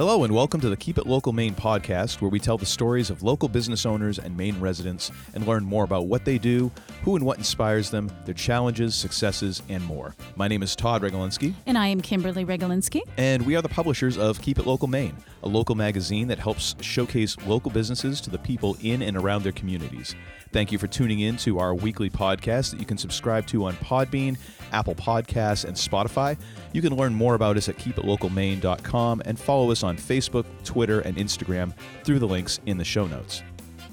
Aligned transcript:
Hello, 0.00 0.24
and 0.24 0.34
welcome 0.34 0.62
to 0.62 0.70
the 0.70 0.78
Keep 0.78 0.96
It 0.96 1.06
Local 1.06 1.34
Maine 1.34 1.54
podcast, 1.54 2.22
where 2.22 2.30
we 2.30 2.40
tell 2.40 2.56
the 2.56 2.64
stories 2.64 3.10
of 3.10 3.22
local 3.22 3.50
business 3.50 3.84
owners 3.84 4.18
and 4.18 4.34
Maine 4.34 4.58
residents 4.58 5.12
and 5.34 5.46
learn 5.46 5.62
more 5.62 5.84
about 5.84 6.06
what 6.06 6.24
they 6.24 6.38
do, 6.38 6.72
who 7.02 7.16
and 7.16 7.26
what 7.26 7.36
inspires 7.36 7.90
them, 7.90 8.10
their 8.24 8.32
challenges, 8.32 8.94
successes, 8.94 9.60
and 9.68 9.84
more. 9.84 10.14
My 10.36 10.48
name 10.48 10.62
is 10.62 10.74
Todd 10.74 11.02
Regalinsky. 11.02 11.52
And 11.66 11.76
I 11.76 11.88
am 11.88 12.00
Kimberly 12.00 12.46
Regalinsky. 12.46 13.02
And 13.18 13.44
we 13.44 13.56
are 13.56 13.60
the 13.60 13.68
publishers 13.68 14.16
of 14.16 14.40
Keep 14.40 14.58
It 14.58 14.66
Local 14.66 14.88
Maine, 14.88 15.18
a 15.42 15.48
local 15.48 15.74
magazine 15.74 16.28
that 16.28 16.38
helps 16.38 16.76
showcase 16.80 17.36
local 17.46 17.70
businesses 17.70 18.22
to 18.22 18.30
the 18.30 18.38
people 18.38 18.78
in 18.80 19.02
and 19.02 19.18
around 19.18 19.42
their 19.42 19.52
communities. 19.52 20.14
Thank 20.52 20.72
you 20.72 20.78
for 20.78 20.88
tuning 20.88 21.20
in 21.20 21.36
to 21.38 21.60
our 21.60 21.74
weekly 21.74 22.10
podcast 22.10 22.72
that 22.72 22.80
you 22.80 22.86
can 22.86 22.98
subscribe 22.98 23.46
to 23.48 23.66
on 23.66 23.74
Podbean, 23.74 24.36
Apple 24.72 24.96
Podcasts, 24.96 25.64
and 25.64 25.76
Spotify. 25.76 26.36
You 26.72 26.82
can 26.82 26.96
learn 26.96 27.14
more 27.14 27.34
about 27.34 27.56
us 27.56 27.68
at 27.68 27.76
keepitlocalmaine.com 27.76 29.22
and 29.24 29.38
follow 29.38 29.70
us 29.70 29.84
on 29.84 29.96
Facebook, 29.96 30.46
Twitter, 30.64 31.00
and 31.00 31.16
Instagram 31.16 31.72
through 32.02 32.18
the 32.18 32.26
links 32.26 32.58
in 32.66 32.78
the 32.78 32.84
show 32.84 33.06
notes. 33.06 33.42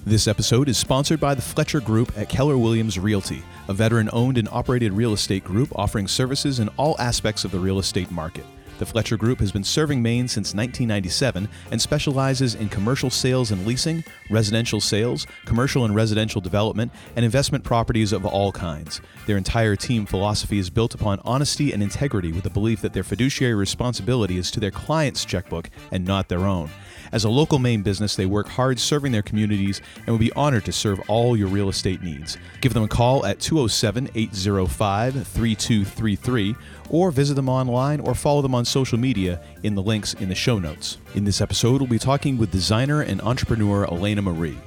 This 0.04 0.28
episode 0.28 0.68
is 0.70 0.78
sponsored 0.78 1.20
by 1.20 1.36
the 1.36 1.42
Fletcher 1.42 1.82
Group 1.82 2.18
at 2.18 2.30
Keller 2.30 2.58
Williams 2.58 2.98
Realty, 2.98 3.44
a 3.68 3.74
veteran 3.74 4.10
owned 4.14 4.38
and 4.38 4.48
operated 4.50 4.94
real 4.94 5.14
estate 5.14 5.44
group 5.44 5.70
offering 5.76 6.08
services 6.08 6.60
in 6.60 6.70
all 6.78 6.96
aspects 6.98 7.46
of 7.46 7.52
the 7.52 7.60
real 7.60 7.78
estate 7.78 8.10
market. 8.10 8.46
The 8.78 8.86
Fletcher 8.86 9.18
Group 9.18 9.40
has 9.40 9.52
been 9.52 9.64
serving 9.64 10.04
Maine 10.04 10.28
since 10.28 10.54
1997 10.54 11.50
and 11.72 11.82
specializes 11.82 12.54
in 12.54 12.70
commercial 12.70 13.10
sales 13.10 13.50
and 13.50 13.66
leasing, 13.66 14.04
residential 14.30 14.80
sales, 14.80 15.26
commercial 15.46 15.84
and 15.84 15.96
residential 15.96 16.42
development, 16.42 16.92
and 17.16 17.26
investment 17.26 17.64
properties 17.64 18.14
of 18.14 18.24
all 18.24 18.52
kinds. 18.52 19.02
Their 19.26 19.38
entire 19.38 19.76
team 19.76 20.06
philosophy 20.06 20.60
is 20.60 20.70
built 20.70 20.94
upon 20.94 21.22
honesty 21.26 21.74
and 21.74 21.82
integrity 21.82 22.32
with 22.32 22.44
the 22.44 22.52
belief 22.52 22.82
that 22.82 22.94
their 22.94 23.04
fiduciary 23.04 23.56
responsibility 23.56 24.38
is 24.38 24.52
to 24.52 24.60
their 24.60 24.72
client's 24.72 25.26
checkbook 25.26 25.72
and 25.92 26.06
not 26.06 26.28
their 26.30 26.46
own. 26.46 26.70
As 27.12 27.24
a 27.24 27.30
local 27.30 27.58
Maine 27.58 27.84
business, 27.84 28.16
they 28.16 28.26
work 28.26 28.48
hard 28.48 28.80
serving 28.80 29.12
their 29.12 29.22
communities 29.22 29.82
and 29.98 30.08
will 30.10 30.18
be 30.18 30.34
honored 30.34 30.66
to 30.66 30.72
serve 30.72 31.00
all 31.08 31.38
your 31.38 31.48
real 31.48 31.70
estate 31.70 32.04
needs. 32.04 32.38
Give 32.62 32.74
them 32.74 32.84
a 32.84 32.88
call 32.88 33.26
at 33.26 33.40
207 33.40 34.10
805 34.14 35.28
3233 35.28 36.56
or 36.90 37.12
visit 37.12 37.36
them 37.36 37.50
online 37.50 38.00
or 38.00 38.16
follow 38.16 38.42
them 38.42 38.56
on 38.56 38.66
social 38.66 38.98
media 38.98 39.42
in 39.64 39.76
the 39.76 39.82
links 39.82 40.14
in 40.16 40.30
the 40.30 40.36
show 40.36 40.60
notes. 40.60 40.98
In 41.16 41.24
this 41.24 41.42
episode, 41.42 41.82
we'll 41.82 41.90
be 41.90 42.00
talking 42.00 42.38
with 42.38 42.52
designer 42.52 43.02
and 43.02 43.22
entrepreneur 43.22 43.84
Alaina 43.86 44.22
Marie. 44.22 44.58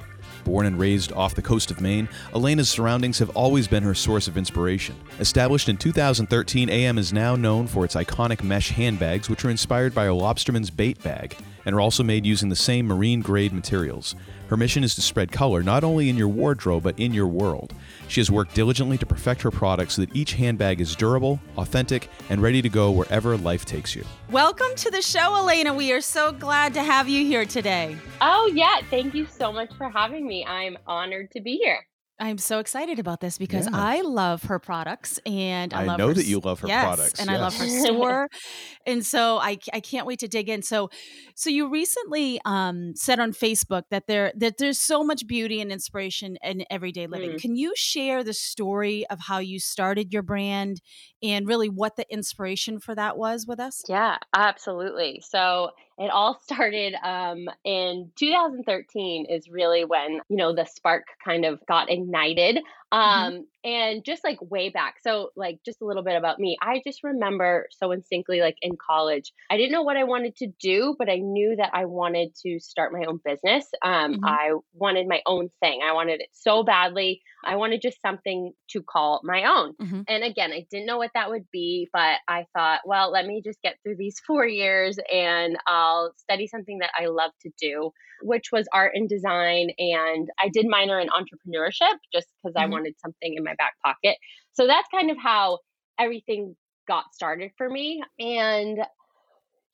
Born 0.43 0.65
and 0.65 0.79
raised 0.79 1.11
off 1.13 1.35
the 1.35 1.41
coast 1.41 1.71
of 1.71 1.81
Maine, 1.81 2.09
Alaina's 2.33 2.69
surroundings 2.69 3.19
have 3.19 3.29
always 3.31 3.67
been 3.67 3.83
her 3.83 3.93
source 3.93 4.27
of 4.27 4.37
inspiration. 4.37 4.95
Established 5.19 5.69
in 5.69 5.77
2013, 5.77 6.69
AM 6.69 6.97
is 6.97 7.13
now 7.13 7.35
known 7.35 7.67
for 7.67 7.85
its 7.85 7.95
iconic 7.95 8.43
mesh 8.43 8.71
handbags, 8.71 9.29
which 9.29 9.45
are 9.45 9.49
inspired 9.49 9.93
by 9.93 10.05
a 10.05 10.13
lobsterman's 10.13 10.71
bait 10.71 11.01
bag 11.03 11.35
and 11.65 11.75
are 11.75 11.81
also 11.81 12.03
made 12.03 12.25
using 12.25 12.49
the 12.49 12.55
same 12.55 12.87
marine 12.87 13.21
grade 13.21 13.53
materials. 13.53 14.15
Her 14.51 14.57
mission 14.57 14.83
is 14.83 14.95
to 14.95 15.01
spread 15.01 15.31
color 15.31 15.63
not 15.63 15.85
only 15.85 16.09
in 16.09 16.17
your 16.17 16.27
wardrobe 16.27 16.83
but 16.83 16.99
in 16.99 17.13
your 17.13 17.27
world. 17.27 17.73
She 18.09 18.19
has 18.19 18.29
worked 18.29 18.53
diligently 18.53 18.97
to 18.97 19.05
perfect 19.05 19.41
her 19.43 19.49
product 19.49 19.93
so 19.93 20.01
that 20.01 20.13
each 20.13 20.33
handbag 20.33 20.81
is 20.81 20.93
durable, 20.93 21.39
authentic, 21.55 22.09
and 22.29 22.41
ready 22.41 22.61
to 22.61 22.67
go 22.67 22.91
wherever 22.91 23.37
life 23.37 23.63
takes 23.63 23.95
you. 23.95 24.03
Welcome 24.29 24.75
to 24.75 24.91
the 24.91 25.01
show, 25.01 25.41
Alaina. 25.41 25.73
We 25.73 25.93
are 25.93 26.01
so 26.01 26.33
glad 26.33 26.73
to 26.73 26.83
have 26.83 27.07
you 27.07 27.25
here 27.25 27.45
today. 27.45 27.95
Oh, 28.19 28.51
yeah. 28.53 28.81
Thank 28.89 29.15
you 29.15 29.25
so 29.25 29.53
much 29.53 29.73
for 29.77 29.89
having 29.89 30.27
me. 30.27 30.45
I'm 30.45 30.77
honored 30.85 31.31
to 31.31 31.39
be 31.39 31.55
here. 31.55 31.87
I'm 32.21 32.37
so 32.37 32.59
excited 32.59 32.99
about 32.99 33.19
this 33.19 33.39
because 33.39 33.65
yeah. 33.65 33.77
I 33.77 34.01
love 34.01 34.43
her 34.43 34.59
products 34.59 35.19
and 35.25 35.73
I, 35.73 35.81
I 35.81 35.85
love 35.85 35.97
know 35.97 36.07
her, 36.09 36.13
that 36.13 36.25
you 36.25 36.39
love 36.39 36.59
her 36.59 36.67
yes, 36.67 36.85
products 36.85 37.19
and 37.19 37.29
yes. 37.29 37.37
I 37.37 37.41
love 37.41 37.55
her 37.55 37.67
store, 37.67 38.29
and 38.85 39.03
so 39.03 39.37
I, 39.39 39.57
I 39.73 39.79
can't 39.79 40.05
wait 40.05 40.19
to 40.19 40.27
dig 40.27 40.47
in. 40.47 40.61
So, 40.61 40.91
so 41.35 41.49
you 41.49 41.69
recently 41.69 42.39
um, 42.45 42.93
said 42.95 43.19
on 43.19 43.33
Facebook 43.33 43.83
that 43.89 44.05
there 44.07 44.31
that 44.37 44.59
there's 44.59 44.79
so 44.79 45.03
much 45.03 45.25
beauty 45.25 45.61
and 45.61 45.71
inspiration 45.71 46.37
in 46.43 46.63
everyday 46.69 47.07
living. 47.07 47.31
Mm. 47.31 47.41
Can 47.41 47.55
you 47.55 47.73
share 47.75 48.23
the 48.23 48.33
story 48.33 49.05
of 49.09 49.19
how 49.19 49.39
you 49.39 49.59
started 49.59 50.13
your 50.13 50.23
brand 50.23 50.79
and 51.23 51.47
really 51.47 51.69
what 51.69 51.95
the 51.95 52.05
inspiration 52.13 52.79
for 52.79 52.93
that 52.93 53.17
was 53.17 53.47
with 53.47 53.59
us? 53.59 53.83
Yeah, 53.89 54.17
absolutely. 54.35 55.23
So 55.27 55.71
it 56.01 56.09
all 56.09 56.39
started 56.41 56.95
um, 57.03 57.47
in 57.63 58.11
2013 58.15 59.27
is 59.29 59.47
really 59.49 59.85
when 59.85 60.19
you 60.29 60.37
know 60.37 60.53
the 60.53 60.65
spark 60.65 61.05
kind 61.23 61.45
of 61.45 61.63
got 61.67 61.91
ignited. 61.91 62.59
Um, 62.91 63.33
mm-hmm. 63.33 63.41
and 63.63 64.05
just 64.05 64.23
like 64.23 64.37
way 64.41 64.69
back 64.69 64.95
so 65.01 65.29
like 65.35 65.59
just 65.65 65.81
a 65.81 65.85
little 65.85 66.03
bit 66.03 66.15
about 66.15 66.39
me 66.39 66.57
i 66.61 66.81
just 66.85 67.03
remember 67.03 67.67
so 67.71 67.91
instinctively 67.91 68.41
like 68.41 68.57
in 68.61 68.71
college 68.75 69.31
i 69.49 69.57
didn't 69.57 69.71
know 69.71 69.83
what 69.83 69.97
i 69.97 70.03
wanted 70.03 70.35
to 70.35 70.47
do 70.59 70.95
but 70.97 71.09
i 71.09 71.17
knew 71.17 71.55
that 71.55 71.71
i 71.73 71.85
wanted 71.85 72.33
to 72.35 72.59
start 72.59 72.93
my 72.93 73.05
own 73.07 73.19
business 73.23 73.65
um, 73.83 74.15
mm-hmm. 74.15 74.25
i 74.25 74.51
wanted 74.73 75.07
my 75.07 75.21
own 75.25 75.49
thing 75.61 75.81
i 75.87 75.93
wanted 75.93 76.19
it 76.21 76.29
so 76.31 76.63
badly 76.63 77.21
I 77.43 77.55
wanted 77.55 77.81
just 77.81 78.01
something 78.01 78.53
to 78.69 78.83
call 78.83 79.21
my 79.23 79.43
own. 79.43 79.73
Mm-hmm. 79.81 80.01
And 80.07 80.23
again, 80.23 80.51
I 80.51 80.65
didn't 80.69 80.85
know 80.85 80.97
what 80.97 81.11
that 81.13 81.29
would 81.29 81.45
be, 81.51 81.89
but 81.91 82.17
I 82.27 82.45
thought, 82.55 82.81
well, 82.85 83.11
let 83.11 83.25
me 83.25 83.41
just 83.43 83.61
get 83.61 83.77
through 83.83 83.97
these 83.97 84.19
four 84.27 84.45
years 84.45 84.97
and 85.11 85.57
I'll 85.67 86.13
study 86.17 86.47
something 86.47 86.79
that 86.79 86.91
I 86.97 87.07
love 87.07 87.31
to 87.41 87.51
do, 87.59 87.91
which 88.21 88.51
was 88.51 88.67
art 88.73 88.91
and 88.95 89.09
design. 89.09 89.69
And 89.77 90.29
I 90.39 90.49
did 90.49 90.67
minor 90.67 90.99
in 90.99 91.07
entrepreneurship 91.07 91.97
just 92.13 92.27
because 92.41 92.55
mm-hmm. 92.55 92.63
I 92.63 92.67
wanted 92.67 92.80
something 93.01 93.35
in 93.35 93.43
my 93.43 93.55
back 93.55 93.73
pocket. 93.83 94.17
So 94.53 94.67
that's 94.67 94.87
kind 94.89 95.11
of 95.11 95.17
how 95.17 95.59
everything 95.99 96.55
got 96.87 97.13
started 97.13 97.51
for 97.57 97.69
me. 97.69 98.01
And 98.19 98.79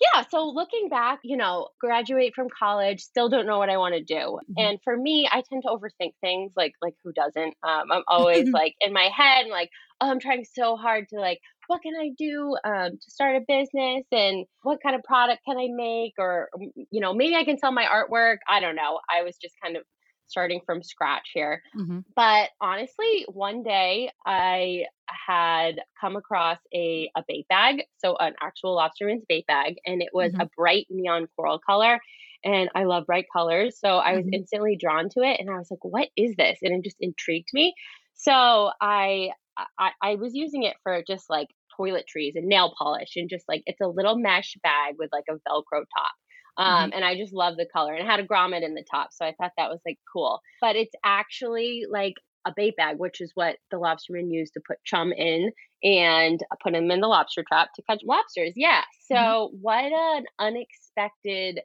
yeah 0.02 0.24
so 0.30 0.48
looking 0.48 0.90
back 0.90 1.20
you 1.24 1.38
know 1.38 1.70
graduate 1.80 2.34
from 2.36 2.48
college 2.58 3.02
still 3.02 3.30
don't 3.30 3.46
know 3.46 3.58
what 3.58 3.70
i 3.70 3.78
want 3.78 3.96
to 3.96 4.04
do 4.04 4.16
mm-hmm. 4.16 4.54
and 4.58 4.80
for 4.84 4.96
me 4.96 5.28
i 5.32 5.42
tend 5.50 5.64
to 5.64 5.70
overthink 5.70 6.12
things 6.22 6.52
like 6.56 6.74
like 6.82 6.94
who 7.04 7.12
doesn't 7.14 7.54
um, 7.64 7.92
i'm 7.92 8.04
always 8.08 8.50
like 8.54 8.76
in 8.82 8.94
my 8.94 9.10
head 9.16 9.48
like 9.50 9.70
oh 10.02 10.10
i'm 10.10 10.20
trying 10.20 10.46
so 10.54 10.76
hard 10.76 11.08
to 11.10 11.20
like 11.20 11.40
what 11.68 11.82
can 11.82 11.94
i 12.00 12.10
do 12.18 12.56
um, 12.64 12.92
to 12.92 13.12
start 13.12 13.36
a 13.36 13.42
business 13.48 14.06
and 14.12 14.46
what 14.64 14.80
kind 14.82 14.96
of 14.96 15.04
product 15.04 15.42
can 15.48 15.58
i 15.58 15.68
make 15.70 16.14
or 16.18 16.50
um, 16.56 16.72
you 16.92 17.02
know 17.02 17.14
maybe 17.14 17.36
i 17.36 17.44
can 17.44 17.58
sell 17.58 17.72
my 17.72 17.86
artwork 17.86 18.38
i 18.50 18.60
don't 18.60 18.76
know 18.76 19.00
i 19.10 19.24
was 19.24 19.36
just 19.42 19.56
kind 19.64 19.76
of 19.76 19.84
starting 20.28 20.62
from 20.66 20.84
scratch 20.84 21.32
here. 21.34 21.62
Mm-hmm. 21.76 22.00
But 22.16 22.50
honestly, 22.62 23.26
one 23.28 23.64
day 23.64 24.12
I 24.26 24.86
had 25.08 25.80
come 26.00 26.16
across 26.16 26.58
a, 26.74 27.10
a 27.16 27.24
bait 27.28 27.48
bag, 27.50 27.84
so 27.98 28.16
an 28.18 28.34
actual 28.42 28.76
lobsterman's 28.76 29.26
bait 29.28 29.46
bag, 29.48 29.76
and 29.86 30.02
it 30.02 30.10
was 30.14 30.32
mm-hmm. 30.32 30.42
a 30.42 30.50
bright 30.58 30.88
neon 30.90 31.28
coral 31.36 31.60
color. 31.60 32.00
And 32.44 32.70
I 32.76 32.84
love 32.84 33.08
bright 33.08 33.26
colors. 33.34 33.78
So 33.80 33.98
I 33.98 34.16
was 34.16 34.26
mm-hmm. 34.26 34.36
instantly 34.36 34.78
drawn 34.80 35.10
to 35.10 35.22
it. 35.22 35.40
And 35.40 35.50
I 35.50 35.58
was 35.58 35.70
like, 35.72 35.84
what 35.84 36.08
is 36.16 36.36
this? 36.38 36.60
And 36.62 36.74
it 36.74 36.84
just 36.84 36.98
intrigued 37.00 37.50
me. 37.52 37.74
So 38.14 38.70
I, 38.80 39.32
I, 39.78 39.92
I 40.02 40.16
was 40.16 40.34
using 40.34 40.64
it 40.64 40.76
for 40.84 41.04
just 41.08 41.30
like 41.30 41.48
toiletries 41.80 42.34
and 42.36 42.48
nail 42.48 42.74
polish 42.78 43.16
and 43.16 43.30
just 43.30 43.46
like 43.48 43.64
it's 43.66 43.82
a 43.82 43.88
little 43.88 44.18
mesh 44.18 44.56
bag 44.64 44.96
with 44.98 45.10
like 45.12 45.26
a 45.30 45.34
velcro 45.34 45.82
top. 45.98 46.12
Um, 46.58 46.66
mm-hmm. 46.66 46.96
And 46.96 47.06
I 47.06 47.16
just 47.16 47.34
love 47.34 47.56
the 47.56 47.68
color 47.72 47.94
and 47.94 48.04
it 48.04 48.10
had 48.10 48.20
a 48.20 48.28
grommet 48.28 48.64
in 48.64 48.74
the 48.74 48.84
top. 48.90 49.10
So 49.12 49.26
I 49.26 49.34
thought 49.34 49.52
that 49.58 49.70
was 49.70 49.80
like 49.86 50.00
cool. 50.12 50.42
But 50.62 50.76
it's 50.76 50.96
actually 51.06 51.84
like 51.90 52.16
a 52.46 52.54
bait 52.56 52.76
bag, 52.76 52.98
which 52.98 53.22
is 53.22 53.32
what 53.36 53.58
the 53.72 53.78
lobstermen 53.78 54.32
use 54.32 54.52
to 54.52 54.62
put 54.66 54.84
chum 54.84 55.12
in 55.12 55.52
and 55.84 56.40
put 56.64 56.74
them 56.74 56.90
in 56.90 57.02
the 57.02 57.08
lobster 57.08 57.44
trap 57.48 57.70
to 57.76 57.84
catch 57.84 58.02
lobsters. 58.04 58.54
Yeah. 58.56 58.82
So 59.08 59.16
mm-hmm. 59.16 59.58
what 59.62 59.84
an 59.84 60.26
unexpected 60.40 61.60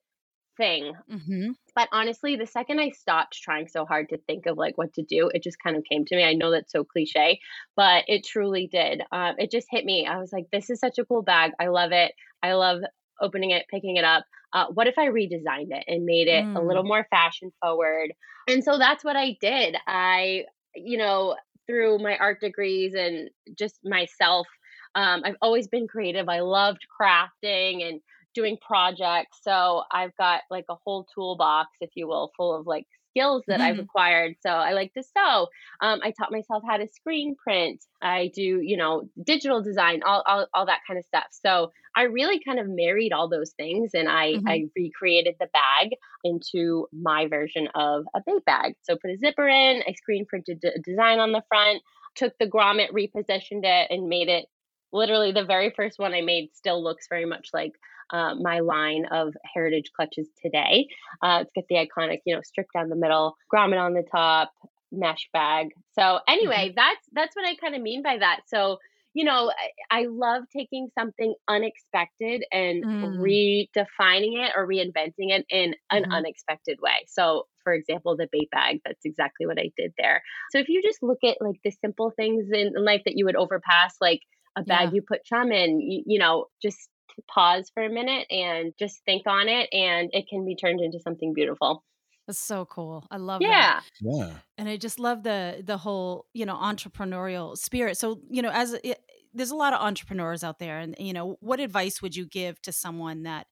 thing. 0.56 0.92
Mm-hmm. 1.10 1.52
But 1.74 1.88
honestly, 1.92 2.36
the 2.36 2.46
second 2.46 2.80
I 2.80 2.90
stopped 2.90 3.40
trying 3.40 3.68
so 3.68 3.86
hard 3.86 4.10
to 4.10 4.18
think 4.18 4.46
of 4.46 4.58
like 4.58 4.76
what 4.76 4.92
to 4.94 5.02
do, 5.02 5.30
it 5.32 5.42
just 5.42 5.56
kind 5.62 5.76
of 5.76 5.84
came 5.90 6.04
to 6.06 6.16
me. 6.16 6.24
I 6.24 6.34
know 6.34 6.50
that's 6.50 6.72
so 6.72 6.84
cliche, 6.84 7.40
but 7.76 8.04
it 8.08 8.24
truly 8.24 8.68
did. 8.70 9.02
Um, 9.10 9.36
it 9.38 9.50
just 9.50 9.68
hit 9.70 9.84
me. 9.84 10.06
I 10.06 10.18
was 10.18 10.32
like, 10.32 10.46
this 10.52 10.68
is 10.68 10.80
such 10.80 10.98
a 10.98 11.04
cool 11.04 11.22
bag. 11.22 11.52
I 11.58 11.68
love 11.68 11.92
it. 11.92 12.12
I 12.42 12.52
love 12.54 12.80
opening 13.20 13.50
it, 13.50 13.66
picking 13.70 13.96
it 13.96 14.04
up. 14.04 14.24
Uh, 14.52 14.66
what 14.66 14.86
if 14.86 14.98
I 14.98 15.06
redesigned 15.06 15.70
it 15.70 15.84
and 15.88 16.04
made 16.04 16.28
it 16.28 16.44
mm. 16.44 16.56
a 16.56 16.60
little 16.60 16.84
more 16.84 17.06
fashion 17.10 17.52
forward? 17.60 18.12
And 18.48 18.62
so 18.62 18.78
that's 18.78 19.04
what 19.04 19.16
I 19.16 19.36
did. 19.40 19.76
I, 19.86 20.44
you 20.74 20.98
know, 20.98 21.36
through 21.66 21.98
my 21.98 22.16
art 22.16 22.40
degrees 22.40 22.94
and 22.94 23.30
just 23.56 23.78
myself, 23.84 24.46
um, 24.94 25.22
I've 25.24 25.36
always 25.40 25.68
been 25.68 25.88
creative. 25.88 26.28
I 26.28 26.40
loved 26.40 26.80
crafting 27.00 27.88
and 27.88 28.00
doing 28.34 28.58
projects. 28.60 29.38
So 29.42 29.82
I've 29.90 30.16
got 30.16 30.42
like 30.50 30.66
a 30.68 30.76
whole 30.84 31.06
toolbox, 31.14 31.70
if 31.80 31.90
you 31.94 32.06
will, 32.08 32.32
full 32.36 32.54
of 32.54 32.66
like 32.66 32.86
skills 33.12 33.42
that 33.46 33.60
mm-hmm. 33.60 33.68
I've 33.68 33.78
acquired. 33.78 34.36
So 34.40 34.50
I 34.50 34.72
like 34.72 34.92
to 34.94 35.02
sew. 35.02 35.48
Um, 35.80 36.00
I 36.02 36.12
taught 36.12 36.32
myself 36.32 36.62
how 36.66 36.76
to 36.76 36.88
screen 36.88 37.36
print. 37.36 37.84
I 38.00 38.30
do, 38.34 38.42
you 38.42 38.76
know, 38.76 39.08
digital 39.22 39.62
design, 39.62 40.02
all, 40.04 40.22
all, 40.26 40.46
all 40.54 40.66
that 40.66 40.80
kind 40.86 40.98
of 40.98 41.04
stuff. 41.06 41.26
So 41.30 41.72
I 41.94 42.04
really 42.04 42.40
kind 42.40 42.58
of 42.58 42.66
married 42.68 43.12
all 43.12 43.28
those 43.28 43.52
things 43.52 43.90
and 43.94 44.08
I, 44.08 44.32
mm-hmm. 44.32 44.48
I 44.48 44.64
recreated 44.74 45.36
the 45.38 45.48
bag 45.52 45.90
into 46.24 46.88
my 46.92 47.28
version 47.28 47.68
of 47.74 48.04
a 48.14 48.20
bait 48.26 48.44
bag. 48.44 48.74
So 48.82 48.96
put 48.96 49.10
a 49.10 49.18
zipper 49.18 49.46
in, 49.46 49.82
I 49.86 49.92
screen 49.92 50.26
printed 50.26 50.64
a 50.64 50.78
design 50.78 51.18
on 51.18 51.32
the 51.32 51.42
front, 51.48 51.82
took 52.14 52.32
the 52.38 52.46
grommet, 52.46 52.92
repositioned 52.92 53.64
it, 53.64 53.90
and 53.90 54.08
made 54.08 54.28
it 54.28 54.46
literally 54.92 55.32
the 55.32 55.44
very 55.44 55.72
first 55.74 55.98
one 55.98 56.14
I 56.14 56.20
made 56.20 56.50
still 56.54 56.82
looks 56.82 57.06
very 57.08 57.24
much 57.24 57.48
like 57.52 57.72
um, 58.10 58.42
my 58.42 58.60
line 58.60 59.06
of 59.10 59.34
heritage 59.54 59.90
clutches 59.94 60.28
today. 60.42 60.86
Uh, 61.22 61.42
it's 61.42 61.52
got 61.54 61.64
the 61.68 61.76
iconic, 61.76 62.18
you 62.24 62.34
know, 62.34 62.42
strip 62.42 62.66
down 62.74 62.88
the 62.88 62.96
middle, 62.96 63.36
grommet 63.52 63.80
on 63.80 63.94
the 63.94 64.04
top, 64.10 64.52
mesh 64.90 65.28
bag. 65.32 65.68
So 65.98 66.20
anyway, 66.28 66.68
mm-hmm. 66.68 66.76
that's 66.76 67.06
that's 67.12 67.36
what 67.36 67.46
I 67.46 67.56
kind 67.56 67.74
of 67.74 67.82
mean 67.82 68.02
by 68.02 68.18
that. 68.18 68.40
So 68.46 68.78
you 69.14 69.24
know, 69.24 69.50
I, 69.90 70.02
I 70.02 70.06
love 70.08 70.44
taking 70.54 70.88
something 70.98 71.34
unexpected 71.48 72.44
and 72.50 72.84
mm. 72.84 73.18
redefining 73.18 74.42
it 74.42 74.52
or 74.56 74.66
reinventing 74.66 75.30
it 75.30 75.44
in 75.50 75.74
an 75.90 76.04
mm-hmm. 76.04 76.12
unexpected 76.12 76.78
way. 76.80 77.04
So, 77.08 77.46
for 77.62 77.74
example, 77.74 78.16
the 78.16 78.28
bait 78.32 78.50
bag, 78.50 78.80
that's 78.84 79.04
exactly 79.04 79.46
what 79.46 79.58
I 79.58 79.70
did 79.76 79.92
there. 79.98 80.22
So, 80.50 80.58
if 80.58 80.68
you 80.68 80.82
just 80.82 81.02
look 81.02 81.18
at 81.24 81.36
like 81.40 81.60
the 81.62 81.72
simple 81.72 82.12
things 82.16 82.46
in 82.52 82.72
life 82.78 83.02
that 83.04 83.18
you 83.18 83.26
would 83.26 83.36
overpass, 83.36 83.96
like 84.00 84.20
a 84.56 84.62
bag 84.62 84.88
yeah. 84.88 84.94
you 84.94 85.02
put 85.02 85.24
chum 85.24 85.52
in, 85.52 85.80
you, 85.80 86.02
you 86.06 86.18
know, 86.18 86.46
just 86.62 86.88
pause 87.28 87.70
for 87.72 87.82
a 87.82 87.90
minute 87.90 88.26
and 88.30 88.72
just 88.78 89.04
think 89.04 89.26
on 89.26 89.48
it, 89.48 89.68
and 89.72 90.10
it 90.12 90.28
can 90.28 90.44
be 90.44 90.56
turned 90.56 90.80
into 90.80 91.00
something 91.00 91.34
beautiful. 91.34 91.84
That's 92.26 92.38
so 92.38 92.64
cool. 92.64 93.06
I 93.10 93.16
love 93.16 93.42
yeah. 93.42 93.50
that. 93.50 93.82
Yeah. 94.00 94.32
And 94.56 94.68
I 94.68 94.76
just 94.76 95.00
love 95.00 95.22
the 95.22 95.62
the 95.64 95.76
whole, 95.76 96.26
you 96.32 96.46
know, 96.46 96.54
entrepreneurial 96.54 97.56
spirit. 97.56 97.96
So, 97.96 98.20
you 98.30 98.42
know, 98.42 98.50
as 98.50 98.74
it, 98.84 99.00
there's 99.34 99.50
a 99.50 99.56
lot 99.56 99.72
of 99.72 99.80
entrepreneurs 99.80 100.44
out 100.44 100.58
there 100.58 100.78
and 100.78 100.94
you 100.98 101.12
know, 101.12 101.36
what 101.40 101.58
advice 101.58 102.00
would 102.00 102.14
you 102.14 102.26
give 102.26 102.60
to 102.62 102.72
someone 102.72 103.24
that 103.24 103.48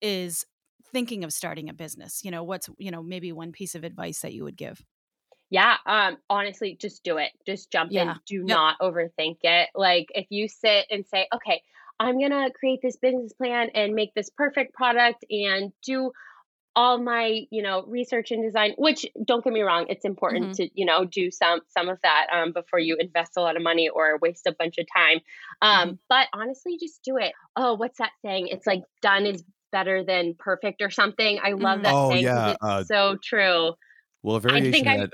is 0.00 0.44
thinking 0.92 1.24
of 1.24 1.32
starting 1.32 1.68
a 1.68 1.74
business? 1.74 2.20
You 2.22 2.30
know, 2.30 2.44
what's, 2.44 2.68
you 2.78 2.90
know, 2.90 3.02
maybe 3.02 3.32
one 3.32 3.50
piece 3.50 3.74
of 3.74 3.82
advice 3.82 4.20
that 4.20 4.32
you 4.32 4.44
would 4.44 4.56
give? 4.56 4.84
Yeah, 5.50 5.76
um 5.84 6.16
honestly, 6.30 6.76
just 6.80 7.02
do 7.02 7.18
it. 7.18 7.30
Just 7.44 7.72
jump 7.72 7.90
yeah. 7.90 8.12
in. 8.12 8.16
Do 8.26 8.36
yep. 8.36 8.46
not 8.46 8.76
overthink 8.80 9.38
it. 9.42 9.68
Like 9.74 10.06
if 10.14 10.26
you 10.30 10.48
sit 10.48 10.86
and 10.90 11.04
say, 11.06 11.26
"Okay, 11.34 11.60
I'm 12.02 12.18
going 12.18 12.30
to 12.30 12.50
create 12.58 12.80
this 12.82 12.96
business 12.96 13.32
plan 13.32 13.70
and 13.74 13.94
make 13.94 14.12
this 14.14 14.28
perfect 14.30 14.74
product 14.74 15.24
and 15.30 15.72
do 15.86 16.10
all 16.74 16.98
my 16.98 17.42
you 17.50 17.62
know 17.62 17.84
research 17.86 18.30
and 18.30 18.42
design 18.42 18.72
which 18.78 19.06
don't 19.26 19.44
get 19.44 19.52
me 19.52 19.60
wrong 19.60 19.84
it's 19.90 20.06
important 20.06 20.46
mm-hmm. 20.46 20.52
to 20.52 20.70
you 20.74 20.86
know 20.86 21.04
do 21.04 21.30
some 21.30 21.60
some 21.68 21.90
of 21.90 21.98
that 22.02 22.28
um, 22.32 22.52
before 22.52 22.78
you 22.78 22.96
invest 22.98 23.32
a 23.36 23.40
lot 23.40 23.56
of 23.56 23.62
money 23.62 23.90
or 23.90 24.18
waste 24.22 24.46
a 24.46 24.54
bunch 24.58 24.78
of 24.78 24.86
time 24.90 25.20
um, 25.60 25.88
mm-hmm. 25.88 25.94
but 26.08 26.28
honestly 26.32 26.78
just 26.80 27.02
do 27.04 27.18
it 27.18 27.32
oh 27.56 27.74
what's 27.74 27.98
that 27.98 28.12
saying 28.24 28.48
it's 28.48 28.66
like 28.66 28.82
done 29.02 29.26
is 29.26 29.44
better 29.70 30.02
than 30.02 30.34
perfect 30.38 30.80
or 30.80 30.88
something 30.88 31.38
i 31.42 31.50
love 31.50 31.80
mm-hmm. 31.80 31.82
that 31.82 31.94
oh, 31.94 32.10
saying 32.10 32.24
yeah. 32.24 32.50
it's 32.52 32.58
uh, 32.62 32.84
so 32.84 33.18
true 33.22 33.72
well 34.22 34.36
a 34.36 34.40
variation 34.40 34.84
that 34.84 35.10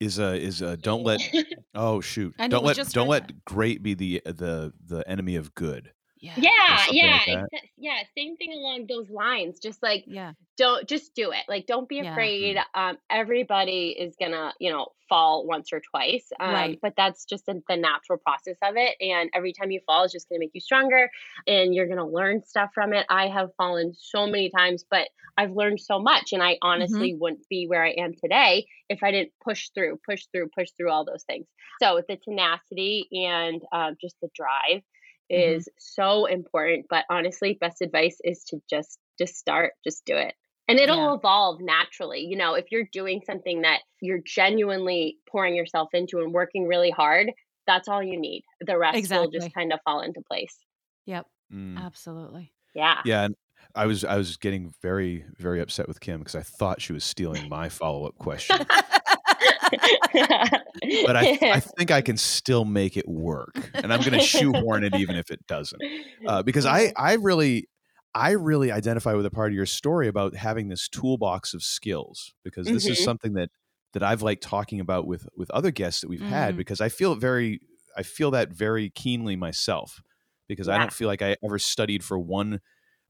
is 0.00 0.18
a 0.18 0.38
is 0.38 0.60
a 0.60 0.76
don't 0.76 1.04
let 1.04 1.20
oh 1.74 2.02
shoot 2.02 2.34
don't 2.48 2.64
let 2.64 2.76
don't 2.90 3.08
let 3.08 3.44
great 3.46 3.82
be 3.82 3.94
the 3.94 4.20
the 4.26 4.74
the 4.84 5.08
enemy 5.08 5.36
of 5.36 5.54
good 5.54 5.90
yeah 6.20 6.32
yeah 6.36 6.84
yeah, 6.90 7.20
like 7.28 7.62
yeah 7.76 7.98
same 8.16 8.36
thing 8.36 8.52
along 8.52 8.86
those 8.88 9.08
lines 9.10 9.58
just 9.60 9.82
like 9.82 10.04
yeah 10.06 10.32
don't 10.56 10.88
just 10.88 11.14
do 11.14 11.30
it 11.30 11.42
like 11.48 11.66
don't 11.66 11.88
be 11.88 12.00
afraid 12.00 12.56
mm-hmm. 12.56 12.80
um 12.80 12.98
everybody 13.10 13.96
is 13.98 14.14
gonna 14.20 14.52
you 14.58 14.70
know 14.70 14.88
fall 15.08 15.46
once 15.46 15.72
or 15.72 15.80
twice 15.90 16.30
um 16.40 16.52
right. 16.52 16.78
but 16.82 16.92
that's 16.96 17.24
just 17.24 17.48
a, 17.48 17.54
the 17.68 17.76
natural 17.76 18.18
process 18.18 18.56
of 18.62 18.74
it 18.76 18.94
and 19.00 19.30
every 19.34 19.52
time 19.52 19.70
you 19.70 19.80
fall 19.86 20.04
is 20.04 20.12
just 20.12 20.28
gonna 20.28 20.40
make 20.40 20.50
you 20.52 20.60
stronger 20.60 21.08
and 21.46 21.74
you're 21.74 21.88
gonna 21.88 22.06
learn 22.06 22.42
stuff 22.42 22.70
from 22.74 22.92
it 22.92 23.06
i 23.08 23.28
have 23.28 23.48
fallen 23.56 23.92
so 23.96 24.26
many 24.26 24.50
times 24.50 24.84
but 24.90 25.08
i've 25.38 25.52
learned 25.52 25.80
so 25.80 25.98
much 25.98 26.32
and 26.32 26.42
i 26.42 26.54
mm-hmm. 26.54 26.68
honestly 26.68 27.12
mm-hmm. 27.12 27.20
wouldn't 27.20 27.48
be 27.48 27.66
where 27.66 27.84
i 27.84 27.90
am 27.90 28.12
today 28.12 28.66
if 28.88 29.02
i 29.02 29.10
didn't 29.10 29.32
push 29.42 29.70
through 29.74 29.98
push 30.04 30.26
through 30.32 30.48
push 30.56 30.68
through 30.76 30.90
all 30.90 31.04
those 31.04 31.24
things 31.24 31.46
so 31.80 32.00
the 32.08 32.16
tenacity 32.16 33.08
and 33.12 33.62
um, 33.72 33.96
just 34.00 34.16
the 34.20 34.28
drive. 34.34 34.82
Is 35.30 35.64
mm-hmm. 35.64 35.76
so 35.78 36.26
important. 36.26 36.86
But 36.88 37.04
honestly, 37.10 37.58
best 37.60 37.82
advice 37.82 38.18
is 38.24 38.44
to 38.44 38.60
just 38.68 38.98
just 39.18 39.36
start, 39.36 39.72
just 39.84 40.04
do 40.04 40.16
it. 40.16 40.34
And 40.68 40.78
it'll 40.78 40.96
yeah. 40.96 41.14
evolve 41.14 41.60
naturally. 41.60 42.20
You 42.20 42.36
know, 42.36 42.54
if 42.54 42.66
you're 42.70 42.88
doing 42.92 43.22
something 43.26 43.62
that 43.62 43.80
you're 44.00 44.20
genuinely 44.24 45.16
pouring 45.30 45.54
yourself 45.56 45.88
into 45.94 46.18
and 46.18 46.32
working 46.32 46.66
really 46.66 46.90
hard, 46.90 47.32
that's 47.66 47.88
all 47.88 48.02
you 48.02 48.20
need. 48.20 48.44
The 48.60 48.76
rest 48.76 48.98
exactly. 48.98 49.26
will 49.26 49.32
just 49.32 49.54
kind 49.54 49.72
of 49.72 49.80
fall 49.84 50.02
into 50.02 50.20
place. 50.20 50.56
Yep. 51.06 51.26
Mm. 51.52 51.78
Absolutely. 51.78 52.52
Yeah. 52.74 53.00
Yeah. 53.04 53.24
And 53.24 53.34
I 53.74 53.86
was 53.86 54.04
I 54.04 54.16
was 54.16 54.36
getting 54.36 54.72
very 54.82 55.24
very 55.36 55.60
upset 55.60 55.88
with 55.88 56.00
Kim 56.00 56.18
because 56.18 56.34
I 56.34 56.42
thought 56.42 56.82
she 56.82 56.92
was 56.92 57.04
stealing 57.04 57.48
my 57.48 57.68
follow 57.68 58.06
up 58.06 58.16
question. 58.18 58.58
but 59.70 61.16
I, 61.16 61.38
I 61.42 61.60
think 61.60 61.90
I 61.90 62.00
can 62.02 62.16
still 62.16 62.64
make 62.64 62.96
it 62.96 63.08
work, 63.08 63.70
and 63.74 63.92
I'm 63.92 64.00
going 64.00 64.12
to 64.12 64.20
shoehorn 64.20 64.84
it 64.84 64.94
even 64.96 65.16
if 65.16 65.30
it 65.30 65.46
doesn't, 65.46 65.80
uh, 66.26 66.42
because 66.42 66.66
I 66.66 66.92
I 66.96 67.14
really 67.14 67.68
I 68.14 68.32
really 68.32 68.72
identify 68.72 69.14
with 69.14 69.26
a 69.26 69.30
part 69.30 69.50
of 69.52 69.54
your 69.54 69.66
story 69.66 70.08
about 70.08 70.34
having 70.34 70.68
this 70.68 70.88
toolbox 70.88 71.54
of 71.54 71.62
skills 71.62 72.34
because 72.42 72.66
this 72.66 72.84
mm-hmm. 72.84 72.92
is 72.92 73.04
something 73.04 73.34
that 73.34 73.50
that 73.92 74.02
I've 74.02 74.22
liked 74.22 74.42
talking 74.42 74.80
about 74.80 75.06
with 75.06 75.28
with 75.36 75.50
other 75.50 75.70
guests 75.70 76.00
that 76.00 76.08
we've 76.08 76.20
mm-hmm. 76.20 76.28
had 76.28 76.56
because 76.56 76.80
I 76.80 76.88
feel 76.88 77.14
very 77.14 77.60
I 77.96 78.02
feel 78.02 78.30
that 78.32 78.50
very 78.50 78.90
keenly 78.90 79.36
myself 79.36 80.02
because 80.48 80.68
yeah. 80.68 80.74
I 80.74 80.78
don't 80.78 80.92
feel 80.92 81.08
like 81.08 81.22
I 81.22 81.36
ever 81.44 81.58
studied 81.58 82.02
for 82.02 82.18
one 82.18 82.60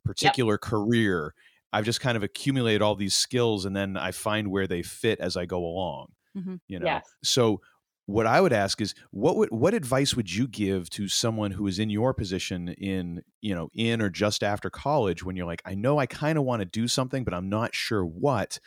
particular 0.05 0.55
yep. 0.55 0.61
career. 0.61 1.35
I've 1.73 1.85
just 1.85 2.01
kind 2.01 2.17
of 2.17 2.23
accumulated 2.23 2.83
all 2.83 2.95
these 2.95 3.15
skills 3.15 3.65
and 3.65 3.77
then 3.77 3.97
I 3.97 4.13
find 4.13 4.49
where 4.49 4.67
they 4.67 4.83
fit 4.83 5.21
as 5.21 5.37
I 5.37 5.47
go 5.47 5.59
along. 5.59 6.09
Mm-hmm. 6.39 6.55
You 6.69 6.79
know, 6.81 6.87
yes. 6.87 7.05
so 7.23 7.61
what 8.09 8.27
I 8.27 8.41
would 8.41 8.55
ask 8.55 8.81
is 8.81 8.95
what 9.11 9.37
would 9.37 9.51
what 9.51 9.75
advice 9.75 10.17
would 10.17 10.35
you 10.35 10.49
give 10.49 10.89
to 10.91 11.09
someone 11.09 11.51
who 11.51 11.67
is 11.67 11.79
in 11.79 11.91
your 11.91 12.15
position 12.15 12.69
in 12.69 13.23
you 13.43 13.55
know 13.55 13.69
in 13.75 14.01
or 14.01 14.09
just 14.09 14.43
after 14.43 14.71
college 14.71 15.23
when 15.23 15.37
you're 15.37 15.47
like 15.47 15.61
I 15.67 15.75
know 15.75 15.99
I 15.99 16.07
kind 16.07 16.39
of 16.39 16.45
want 16.45 16.61
to 16.61 16.65
do 16.65 16.89
something 16.89 17.23
but 17.23 17.35
I'm 17.35 17.51
not 17.51 17.75
sure 17.75 18.05
what. 18.05 18.61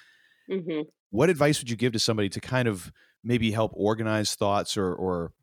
Mm-hmm. 0.47 0.81
What 1.09 1.31
advice 1.31 1.59
would 1.59 1.71
you 1.71 1.75
give 1.75 1.93
to 1.93 1.99
somebody 1.99 2.29
to 2.29 2.39
kind 2.39 2.67
of 2.67 2.91
maybe 3.23 3.51
help 3.51 3.71
organize 3.73 4.35
thoughts 4.35 4.77
or 4.77 4.93
or 4.93 5.33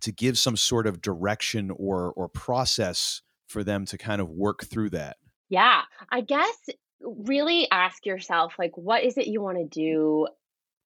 to 0.00 0.10
give 0.10 0.36
some 0.36 0.56
sort 0.56 0.88
of 0.88 1.00
direction 1.00 1.70
or 1.70 2.12
or 2.16 2.28
process 2.28 3.22
for 3.46 3.62
them 3.62 3.84
to 3.86 3.96
kind 3.96 4.20
of 4.20 4.28
work 4.28 4.64
through 4.64 4.90
that? 4.90 5.18
Yeah, 5.48 5.82
I 6.10 6.22
guess 6.22 6.56
really 7.02 7.68
ask 7.70 8.04
yourself 8.04 8.54
like 8.58 8.76
what 8.76 9.04
is 9.04 9.16
it 9.16 9.26
you 9.26 9.40
want 9.40 9.56
to 9.56 9.64
do 9.64 10.26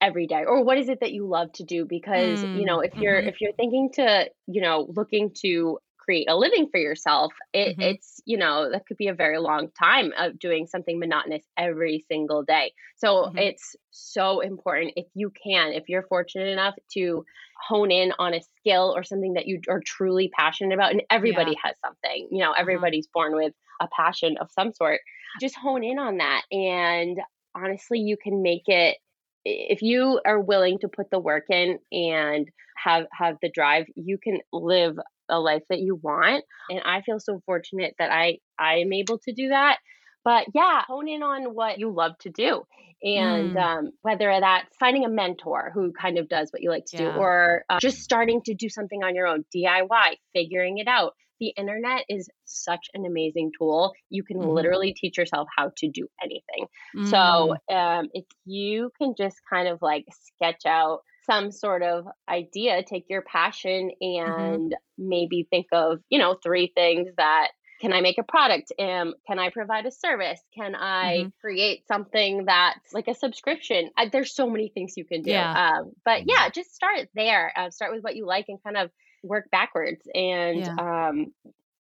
every 0.04 0.26
day 0.26 0.44
or 0.46 0.62
what 0.62 0.76
is 0.76 0.90
it 0.90 1.00
that 1.00 1.12
you 1.12 1.26
love 1.26 1.50
to 1.52 1.64
do 1.64 1.86
because 1.88 2.38
mm, 2.40 2.58
you 2.58 2.66
know 2.66 2.80
if 2.80 2.94
you're 2.94 3.18
mm-hmm. 3.18 3.28
if 3.28 3.40
you're 3.40 3.54
thinking 3.54 3.90
to 3.90 4.28
you 4.46 4.60
know 4.60 4.86
looking 4.94 5.30
to 5.34 5.78
create 5.96 6.28
a 6.28 6.36
living 6.36 6.68
for 6.70 6.78
yourself 6.78 7.32
it, 7.54 7.70
mm-hmm. 7.70 7.80
it's 7.80 8.20
you 8.26 8.36
know 8.36 8.70
that 8.70 8.84
could 8.86 8.98
be 8.98 9.08
a 9.08 9.14
very 9.14 9.38
long 9.38 9.68
time 9.82 10.12
of 10.18 10.38
doing 10.38 10.66
something 10.66 10.98
monotonous 10.98 11.42
every 11.56 12.04
single 12.06 12.42
day 12.42 12.70
so 12.96 13.24
mm-hmm. 13.24 13.38
it's 13.38 13.76
so 13.90 14.40
important 14.40 14.92
if 14.96 15.06
you 15.14 15.32
can 15.42 15.72
if 15.72 15.84
you're 15.88 16.02
fortunate 16.02 16.48
enough 16.48 16.74
to 16.92 17.24
hone 17.66 17.90
in 17.90 18.12
on 18.18 18.34
a 18.34 18.42
skill 18.58 18.92
or 18.94 19.02
something 19.02 19.32
that 19.34 19.46
you 19.46 19.58
are 19.70 19.80
truly 19.80 20.30
passionate 20.36 20.74
about 20.74 20.92
and 20.92 21.02
everybody 21.08 21.52
yeah. 21.52 21.68
has 21.68 21.76
something 21.82 22.28
you 22.30 22.40
know 22.40 22.50
uh-huh. 22.50 22.60
everybody's 22.60 23.06
born 23.06 23.34
with 23.34 23.54
a 23.80 23.88
passion 23.96 24.36
of 24.38 24.50
some 24.50 24.70
sort 24.70 25.00
just 25.40 25.56
hone 25.56 25.82
in 25.82 25.98
on 25.98 26.18
that 26.18 26.42
and 26.52 27.18
honestly 27.54 27.98
you 27.98 28.18
can 28.22 28.42
make 28.42 28.64
it 28.66 28.98
if 29.44 29.82
you 29.82 30.20
are 30.26 30.40
willing 30.40 30.78
to 30.80 30.88
put 30.88 31.10
the 31.10 31.18
work 31.18 31.44
in 31.50 31.78
and 31.92 32.48
have 32.82 33.06
have 33.12 33.36
the 33.42 33.50
drive 33.50 33.86
you 33.94 34.18
can 34.18 34.38
live 34.52 34.98
a 35.28 35.38
life 35.38 35.62
that 35.68 35.80
you 35.80 35.94
want 35.94 36.44
and 36.68 36.80
i 36.84 37.00
feel 37.02 37.18
so 37.18 37.40
fortunate 37.46 37.94
that 37.98 38.10
i 38.10 38.38
i 38.58 38.76
am 38.76 38.92
able 38.92 39.18
to 39.18 39.32
do 39.32 39.48
that 39.48 39.78
but 40.24 40.46
yeah 40.54 40.82
hone 40.86 41.08
in 41.08 41.22
on 41.22 41.54
what 41.54 41.78
you 41.78 41.90
love 41.90 42.12
to 42.18 42.30
do 42.30 42.62
and 43.02 43.54
mm. 43.54 43.62
um, 43.62 43.90
whether 44.00 44.34
that's 44.40 44.74
finding 44.80 45.04
a 45.04 45.08
mentor 45.10 45.70
who 45.74 45.92
kind 45.92 46.18
of 46.18 46.28
does 46.28 46.50
what 46.50 46.62
you 46.62 46.70
like 46.70 46.86
to 46.86 47.02
yeah. 47.02 47.12
do 47.12 47.18
or 47.18 47.64
uh, 47.68 47.78
just 47.78 47.98
starting 47.98 48.40
to 48.42 48.54
do 48.54 48.68
something 48.68 49.02
on 49.02 49.14
your 49.14 49.26
own 49.26 49.44
diy 49.54 50.16
figuring 50.32 50.78
it 50.78 50.88
out 50.88 51.14
the 51.44 51.60
internet 51.60 52.04
is 52.08 52.30
such 52.46 52.86
an 52.94 53.04
amazing 53.04 53.52
tool. 53.58 53.92
You 54.08 54.24
can 54.24 54.38
mm-hmm. 54.38 54.48
literally 54.48 54.94
teach 54.94 55.18
yourself 55.18 55.46
how 55.54 55.72
to 55.76 55.88
do 55.90 56.08
anything. 56.22 56.66
Mm-hmm. 56.96 57.06
So, 57.06 57.56
mm. 57.70 58.00
um, 58.00 58.08
if 58.14 58.24
you 58.46 58.90
can 58.98 59.14
just 59.16 59.36
kind 59.50 59.68
of 59.68 59.82
like 59.82 60.06
sketch 60.24 60.62
out 60.66 61.00
some 61.26 61.52
sort 61.52 61.82
of 61.82 62.06
idea, 62.28 62.82
take 62.82 63.04
your 63.10 63.22
passion 63.22 63.90
mm-hmm. 64.02 64.40
and 64.40 64.72
mm-hmm. 64.72 65.08
maybe 65.08 65.46
think 65.50 65.66
of, 65.72 65.98
you 66.08 66.18
know, 66.18 66.36
three 66.42 66.72
things 66.74 67.08
that 67.18 67.48
can 67.80 67.92
I 67.92 68.00
make 68.00 68.16
a 68.18 68.22
product? 68.22 68.72
Um, 68.78 69.14
can 69.26 69.38
I 69.38 69.50
provide 69.50 69.84
a 69.84 69.90
service? 69.90 70.40
Can 70.56 70.74
I 70.74 71.18
mm-hmm. 71.18 71.28
create 71.40 71.86
something 71.86 72.44
that's 72.46 72.94
like 72.94 73.08
a 73.08 73.14
subscription? 73.14 73.90
I, 73.98 74.08
there's 74.08 74.34
so 74.34 74.48
many 74.48 74.70
things 74.72 74.94
you 74.96 75.04
can 75.04 75.20
do. 75.20 75.32
Yeah. 75.32 75.50
Um, 75.52 75.92
but 76.04 76.20
mm-hmm. 76.20 76.30
yeah, 76.30 76.48
just 76.48 76.74
start 76.74 77.08
there. 77.14 77.52
Uh, 77.54 77.68
start 77.68 77.92
with 77.92 78.02
what 78.02 78.16
you 78.16 78.26
like 78.26 78.46
and 78.48 78.62
kind 78.62 78.78
of 78.78 78.90
work 79.24 79.50
backwards 79.50 80.02
and 80.14 80.60
yeah. 80.60 81.08
um, 81.08 81.32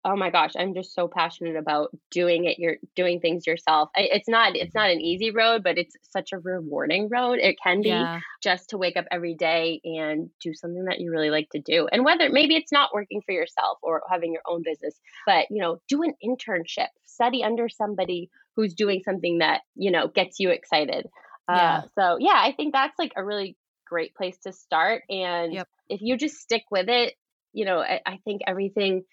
oh 0.03 0.15
my 0.15 0.29
gosh 0.29 0.51
i'm 0.57 0.73
just 0.73 0.93
so 0.93 1.07
passionate 1.07 1.55
about 1.55 1.89
doing 2.09 2.45
it 2.45 2.57
you're 2.57 2.77
doing 2.95 3.19
things 3.19 3.45
yourself 3.45 3.89
it's 3.95 4.27
not 4.27 4.55
it's 4.55 4.73
not 4.73 4.89
an 4.89 4.99
easy 4.99 5.31
road 5.31 5.63
but 5.63 5.77
it's 5.77 5.95
such 6.01 6.31
a 6.31 6.39
rewarding 6.39 7.07
road 7.09 7.39
it 7.39 7.55
can 7.63 7.81
be 7.81 7.89
yeah. 7.89 8.19
just 8.41 8.69
to 8.69 8.77
wake 8.77 8.97
up 8.97 9.05
every 9.11 9.35
day 9.35 9.79
and 9.83 10.29
do 10.41 10.53
something 10.53 10.85
that 10.85 10.99
you 10.99 11.11
really 11.11 11.29
like 11.29 11.49
to 11.49 11.59
do 11.59 11.87
and 11.91 12.03
whether 12.03 12.29
maybe 12.29 12.55
it's 12.55 12.71
not 12.71 12.93
working 12.93 13.21
for 13.25 13.31
yourself 13.31 13.77
or 13.83 14.01
having 14.09 14.33
your 14.33 14.43
own 14.47 14.61
business 14.63 14.99
but 15.25 15.45
you 15.49 15.61
know 15.61 15.77
do 15.87 16.01
an 16.03 16.13
internship 16.23 16.87
study 17.05 17.43
under 17.43 17.69
somebody 17.69 18.29
who's 18.55 18.73
doing 18.73 19.01
something 19.03 19.39
that 19.39 19.61
you 19.75 19.91
know 19.91 20.07
gets 20.07 20.39
you 20.39 20.49
excited 20.49 21.07
uh, 21.47 21.55
yeah. 21.55 21.77
Uh, 21.77 21.81
so 21.95 22.17
yeah 22.19 22.37
i 22.37 22.51
think 22.51 22.73
that's 22.73 22.97
like 22.97 23.13
a 23.15 23.23
really 23.23 23.55
great 23.87 24.15
place 24.15 24.37
to 24.37 24.53
start 24.53 25.03
and 25.09 25.53
yep. 25.53 25.67
if 25.89 25.99
you 26.01 26.15
just 26.15 26.37
stick 26.37 26.63
with 26.71 26.87
it 26.87 27.13
you 27.53 27.65
know 27.65 27.79
I, 27.79 28.01
I 28.05 28.19
think 28.25 28.41
everything 28.47 29.03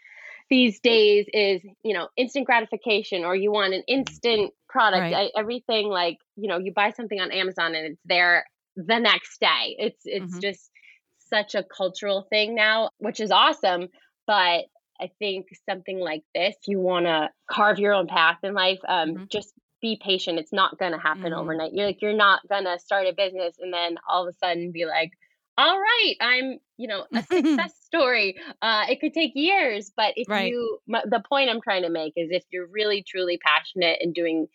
these 0.51 0.81
days 0.81 1.27
is 1.33 1.61
you 1.83 1.95
know 1.95 2.09
instant 2.17 2.47
gratification 2.47 3.25
or 3.25 3.35
you 3.37 3.53
want 3.53 3.75
an 3.75 3.83
instant 3.87 4.53
product 4.69 5.01
right. 5.01 5.31
I, 5.35 5.39
everything 5.39 5.89
like 5.89 6.19
you 6.37 6.49
know 6.49 6.59
you 6.59 6.73
buy 6.73 6.93
something 6.93 7.21
on 7.21 7.31
amazon 7.31 7.75
and 7.75 7.87
it's 7.87 8.01
there 8.05 8.45
the 8.77 8.99
next 8.99 9.41
day 9.41 9.77
it's 9.79 10.03
it's 10.05 10.33
mm-hmm. 10.33 10.41
just 10.41 10.71
such 11.29 11.55
a 11.55 11.65
cultural 11.65 12.27
thing 12.31 12.55
now 12.55 12.91
which 12.99 13.21
is 13.21 13.31
awesome 13.31 13.89
but 14.27 14.65
i 15.01 15.11
think 15.19 15.49
something 15.69 15.99
like 15.99 16.23
this 16.35 16.55
you 16.67 16.79
want 16.79 17.07
to 17.07 17.29
carve 17.51 17.79
your 17.79 17.93
own 17.93 18.07
path 18.07 18.39
in 18.43 18.55
life 18.55 18.79
um, 18.89 19.11
mm-hmm. 19.11 19.25
just 19.31 19.53
be 19.81 20.01
patient 20.03 20.39
it's 20.39 20.53
not 20.53 20.79
going 20.79 20.93
to 20.93 20.99
happen 20.99 21.25
mm-hmm. 21.25 21.41
overnight 21.41 21.73
you're 21.73 21.87
like 21.87 22.01
you're 22.01 22.17
not 22.17 22.41
going 22.49 22.65
to 22.65 22.79
start 22.79 23.07
a 23.07 23.13
business 23.13 23.57
and 23.61 23.73
then 23.73 23.97
all 24.09 24.27
of 24.27 24.35
a 24.35 24.39
sudden 24.39 24.73
be 24.73 24.87
like 24.87 25.13
all 25.59 25.79
right, 25.79 26.15
I'm, 26.21 26.59
you 26.77 26.87
know, 26.87 27.05
a 27.13 27.23
success 27.33 27.75
story. 27.85 28.37
Uh, 28.63 28.85
it 28.89 29.01
could 29.01 29.13
take 29.13 29.33
years, 29.35 29.91
but 29.95 30.15
if 30.17 30.29
right. 30.29 30.49
you, 30.51 30.79
the 30.87 31.23
point 31.29 31.51
I'm 31.51 31.61
trying 31.61 31.83
to 31.83 31.91
make 31.91 32.13
is 32.17 32.29
if 32.31 32.45
you're 32.51 32.69
really 32.69 33.05
truly 33.07 33.39
passionate 33.45 33.99
and 34.01 34.15
doing 34.15 34.47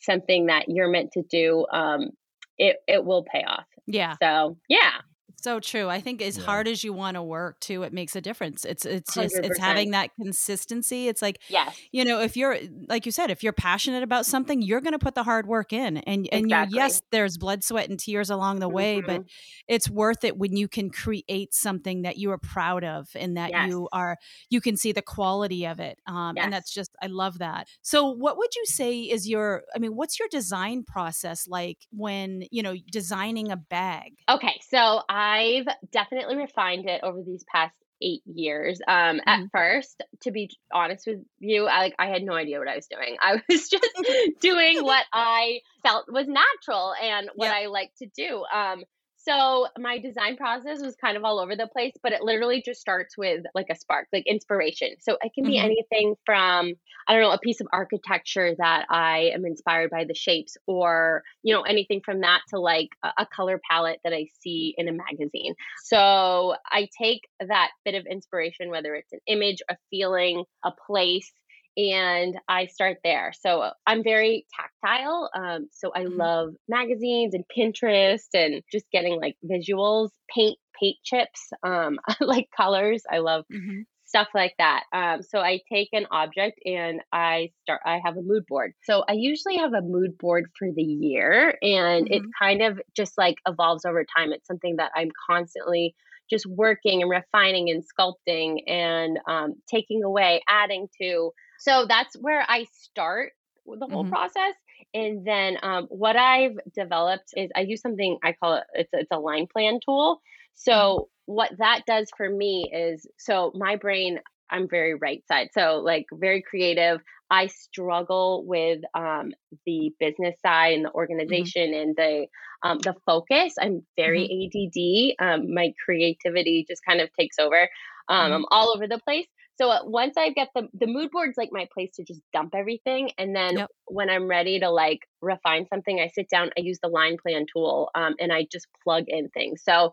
something 0.00 0.46
that 0.46 0.68
you're 0.68 0.88
meant 0.88 1.12
to 1.12 1.22
do, 1.22 1.66
um, 1.72 2.10
it 2.58 2.76
it 2.86 3.04
will 3.04 3.24
pay 3.24 3.42
off. 3.44 3.66
Yeah. 3.86 4.14
So 4.22 4.56
yeah. 4.68 5.00
So 5.42 5.58
true. 5.58 5.88
I 5.88 6.00
think 6.00 6.22
as 6.22 6.38
yeah. 6.38 6.44
hard 6.44 6.68
as 6.68 6.84
you 6.84 6.92
want 6.92 7.16
to 7.16 7.22
work 7.22 7.58
too, 7.58 7.82
it 7.82 7.92
makes 7.92 8.14
a 8.14 8.20
difference. 8.20 8.64
It's 8.64 8.84
it's 8.84 9.12
just 9.12 9.34
100%. 9.34 9.44
it's 9.44 9.58
having 9.58 9.90
that 9.90 10.14
consistency. 10.14 11.08
It's 11.08 11.20
like 11.20 11.40
yes. 11.48 11.76
you 11.90 12.04
know, 12.04 12.20
if 12.20 12.36
you're 12.36 12.58
like 12.88 13.06
you 13.06 13.12
said, 13.12 13.30
if 13.30 13.42
you're 13.42 13.52
passionate 13.52 14.04
about 14.04 14.24
something, 14.24 14.62
you're 14.62 14.80
gonna 14.80 15.00
put 15.00 15.16
the 15.16 15.24
hard 15.24 15.48
work 15.48 15.72
in. 15.72 15.96
And 15.96 16.28
and 16.30 16.44
exactly. 16.44 16.76
you, 16.76 16.80
yes, 16.80 17.02
there's 17.10 17.38
blood, 17.38 17.64
sweat, 17.64 17.88
and 17.88 17.98
tears 17.98 18.30
along 18.30 18.60
the 18.60 18.68
way, 18.68 18.98
mm-hmm. 18.98 19.06
but 19.06 19.24
it's 19.66 19.90
worth 19.90 20.22
it 20.22 20.38
when 20.38 20.56
you 20.56 20.68
can 20.68 20.90
create 20.90 21.54
something 21.54 22.02
that 22.02 22.18
you 22.18 22.30
are 22.30 22.38
proud 22.38 22.84
of 22.84 23.08
and 23.16 23.36
that 23.36 23.50
yes. 23.50 23.68
you 23.68 23.88
are 23.92 24.18
you 24.48 24.60
can 24.60 24.76
see 24.76 24.92
the 24.92 25.02
quality 25.02 25.66
of 25.66 25.80
it. 25.80 25.98
Um 26.06 26.34
yes. 26.36 26.44
and 26.44 26.52
that's 26.52 26.72
just 26.72 26.94
I 27.02 27.06
love 27.06 27.38
that. 27.38 27.66
So 27.82 28.08
what 28.10 28.38
would 28.38 28.54
you 28.54 28.64
say 28.64 29.00
is 29.00 29.28
your 29.28 29.64
I 29.74 29.80
mean, 29.80 29.96
what's 29.96 30.20
your 30.20 30.28
design 30.30 30.84
process 30.84 31.48
like 31.48 31.78
when, 31.90 32.44
you 32.52 32.62
know, 32.62 32.76
designing 32.92 33.50
a 33.50 33.56
bag? 33.56 34.12
Okay, 34.28 34.60
so 34.70 35.02
I 35.08 35.31
I've 35.32 35.66
definitely 35.90 36.36
refined 36.36 36.88
it 36.88 37.02
over 37.02 37.22
these 37.22 37.44
past 37.50 37.74
eight 38.02 38.22
years. 38.26 38.80
Um, 38.86 39.18
mm-hmm. 39.18 39.28
At 39.28 39.40
first, 39.52 40.02
to 40.22 40.30
be 40.30 40.50
honest 40.72 41.06
with 41.06 41.20
you, 41.38 41.66
I 41.66 41.78
like 41.78 41.94
I 41.98 42.06
had 42.06 42.22
no 42.22 42.34
idea 42.34 42.58
what 42.58 42.68
I 42.68 42.76
was 42.76 42.86
doing. 42.86 43.16
I 43.20 43.40
was 43.48 43.68
just 43.68 43.88
doing 44.40 44.82
what 44.82 45.04
I 45.12 45.60
felt 45.82 46.06
was 46.12 46.26
natural 46.28 46.94
and 47.00 47.30
what 47.34 47.46
yep. 47.46 47.54
I 47.54 47.66
like 47.66 47.92
to 47.98 48.06
do. 48.14 48.44
Um, 48.52 48.84
so 49.24 49.68
my 49.78 49.98
design 49.98 50.36
process 50.36 50.82
was 50.82 50.96
kind 50.96 51.16
of 51.16 51.24
all 51.24 51.38
over 51.38 51.54
the 51.56 51.66
place, 51.66 51.94
but 52.02 52.12
it 52.12 52.22
literally 52.22 52.62
just 52.64 52.80
starts 52.80 53.16
with 53.16 53.44
like 53.54 53.66
a 53.70 53.76
spark, 53.76 54.08
like 54.12 54.26
inspiration. 54.26 54.90
So 55.00 55.16
it 55.22 55.32
can 55.34 55.44
be 55.44 55.56
mm-hmm. 55.56 55.64
anything 55.64 56.14
from, 56.26 56.74
I 57.06 57.12
don't 57.12 57.22
know, 57.22 57.30
a 57.30 57.38
piece 57.38 57.60
of 57.60 57.68
architecture 57.72 58.54
that 58.58 58.86
I 58.90 59.30
am 59.34 59.44
inspired 59.46 59.90
by 59.90 60.04
the 60.04 60.14
shapes, 60.14 60.56
or, 60.66 61.22
you 61.42 61.54
know, 61.54 61.62
anything 61.62 62.00
from 62.04 62.20
that 62.22 62.40
to 62.48 62.58
like 62.58 62.88
a, 63.02 63.10
a 63.18 63.26
color 63.26 63.60
palette 63.70 64.00
that 64.04 64.12
I 64.12 64.26
see 64.40 64.74
in 64.76 64.88
a 64.88 64.92
magazine. 64.92 65.54
So 65.84 66.54
I 66.66 66.88
take 66.96 67.28
that 67.40 67.70
bit 67.84 67.94
of 67.94 68.06
inspiration, 68.06 68.70
whether 68.70 68.94
it's 68.94 69.12
an 69.12 69.20
image, 69.26 69.62
a 69.68 69.76
feeling, 69.90 70.44
a 70.64 70.72
place, 70.86 71.32
and 71.76 72.36
I 72.48 72.66
start 72.66 72.98
there. 73.02 73.32
So 73.38 73.70
I'm 73.86 74.02
very 74.02 74.46
tactile. 74.58 75.30
Um, 75.34 75.68
so 75.72 75.90
I 75.94 76.04
mm-hmm. 76.04 76.18
love 76.18 76.54
magazines 76.68 77.34
and 77.34 77.44
Pinterest 77.56 78.28
and 78.34 78.62
just 78.70 78.86
getting 78.92 79.20
like 79.20 79.36
visuals, 79.44 80.10
paint, 80.34 80.58
paint 80.78 80.96
chips, 81.04 81.50
um, 81.62 81.98
like 82.20 82.48
colors. 82.56 83.02
I 83.10 83.18
love 83.18 83.44
mm-hmm. 83.52 83.80
stuff 84.04 84.28
like 84.34 84.54
that. 84.58 84.84
Um, 84.92 85.22
so 85.22 85.38
I 85.38 85.60
take 85.72 85.88
an 85.92 86.06
object 86.10 86.60
and 86.64 87.00
I 87.12 87.50
start. 87.62 87.80
I 87.86 88.00
have 88.04 88.16
a 88.16 88.22
mood 88.22 88.44
board. 88.48 88.72
So 88.84 89.04
I 89.08 89.12
usually 89.12 89.56
have 89.56 89.72
a 89.72 89.82
mood 89.82 90.18
board 90.18 90.46
for 90.58 90.68
the 90.74 90.82
year, 90.82 91.56
and 91.62 92.06
mm-hmm. 92.06 92.14
it 92.14 92.22
kind 92.38 92.62
of 92.62 92.80
just 92.96 93.16
like 93.16 93.36
evolves 93.46 93.84
over 93.84 94.04
time. 94.16 94.32
It's 94.32 94.46
something 94.46 94.76
that 94.76 94.90
I'm 94.94 95.10
constantly 95.30 95.94
just 96.30 96.46
working 96.46 97.02
and 97.02 97.10
refining 97.10 97.68
and 97.70 97.82
sculpting 97.82 98.60
and 98.66 99.18
um, 99.28 99.54
taking 99.70 100.02
away, 100.02 100.42
adding 100.48 100.88
to. 101.00 101.30
So 101.62 101.86
that's 101.88 102.16
where 102.16 102.44
I 102.48 102.66
start 102.72 103.32
the 103.66 103.86
whole 103.86 104.02
mm-hmm. 104.02 104.12
process. 104.12 104.54
And 104.94 105.24
then 105.24 105.58
um, 105.62 105.86
what 105.90 106.16
I've 106.16 106.58
developed 106.74 107.32
is 107.36 107.50
I 107.54 107.60
use 107.60 107.80
something 107.80 108.18
I 108.24 108.32
call 108.32 108.56
it 108.56 108.64
it's, 108.74 108.90
it's 108.92 109.10
a 109.12 109.18
line 109.20 109.46
plan 109.46 109.78
tool. 109.84 110.20
So 110.54 110.72
mm-hmm. 110.72 111.34
what 111.34 111.50
that 111.58 111.82
does 111.86 112.10
for 112.16 112.28
me 112.28 112.68
is 112.74 113.06
so 113.16 113.52
my 113.54 113.76
brain 113.76 114.18
I'm 114.50 114.68
very 114.68 114.94
right 114.94 115.22
side. 115.28 115.50
So 115.52 115.80
like 115.84 116.06
very 116.12 116.42
creative. 116.42 117.00
I 117.32 117.46
struggle 117.46 118.44
with 118.46 118.82
um, 118.94 119.32
the 119.64 119.92
business 119.98 120.36
side 120.44 120.74
and 120.74 120.84
the 120.84 120.90
mm-hmm. 120.90 120.98
organization 120.98 121.72
mm-hmm. 121.72 121.80
and 121.80 121.96
the 121.96 122.26
um, 122.62 122.78
the 122.78 122.94
focus. 123.06 123.54
I'm 123.58 123.84
very 123.96 124.28
mm-hmm. 124.28 125.24
ADD. 125.24 125.40
Um, 125.40 125.54
my 125.54 125.72
creativity 125.82 126.64
just 126.68 126.82
kind 126.86 127.00
of 127.00 127.08
takes 127.18 127.38
over. 127.38 127.68
Um, 128.08 128.24
mm-hmm. 128.24 128.32
I'm 128.34 128.44
all 128.50 128.72
over 128.76 128.86
the 128.86 128.98
place. 128.98 129.26
So 129.60 129.70
uh, 129.70 129.80
once 129.84 130.16
I 130.18 130.30
get 130.30 130.48
the 130.54 130.68
the 130.74 130.86
mood 130.86 131.10
board's 131.10 131.38
like 131.38 131.50
my 131.52 131.66
place 131.72 131.92
to 131.96 132.04
just 132.04 132.20
dump 132.34 132.54
everything, 132.54 133.10
and 133.16 133.34
then 133.34 133.58
yep. 133.58 133.70
when 133.86 134.10
I'm 134.10 134.28
ready 134.28 134.60
to 134.60 134.70
like 134.70 135.00
refine 135.22 135.66
something, 135.72 136.00
I 136.00 136.08
sit 136.08 136.28
down. 136.28 136.50
I 136.58 136.60
use 136.60 136.80
the 136.82 136.88
line 136.88 137.16
plan 137.16 137.46
tool, 137.50 137.90
um, 137.94 138.14
and 138.20 138.30
I 138.30 138.46
just 138.52 138.66
plug 138.84 139.04
in 139.08 139.30
things. 139.30 139.62
So 139.64 139.92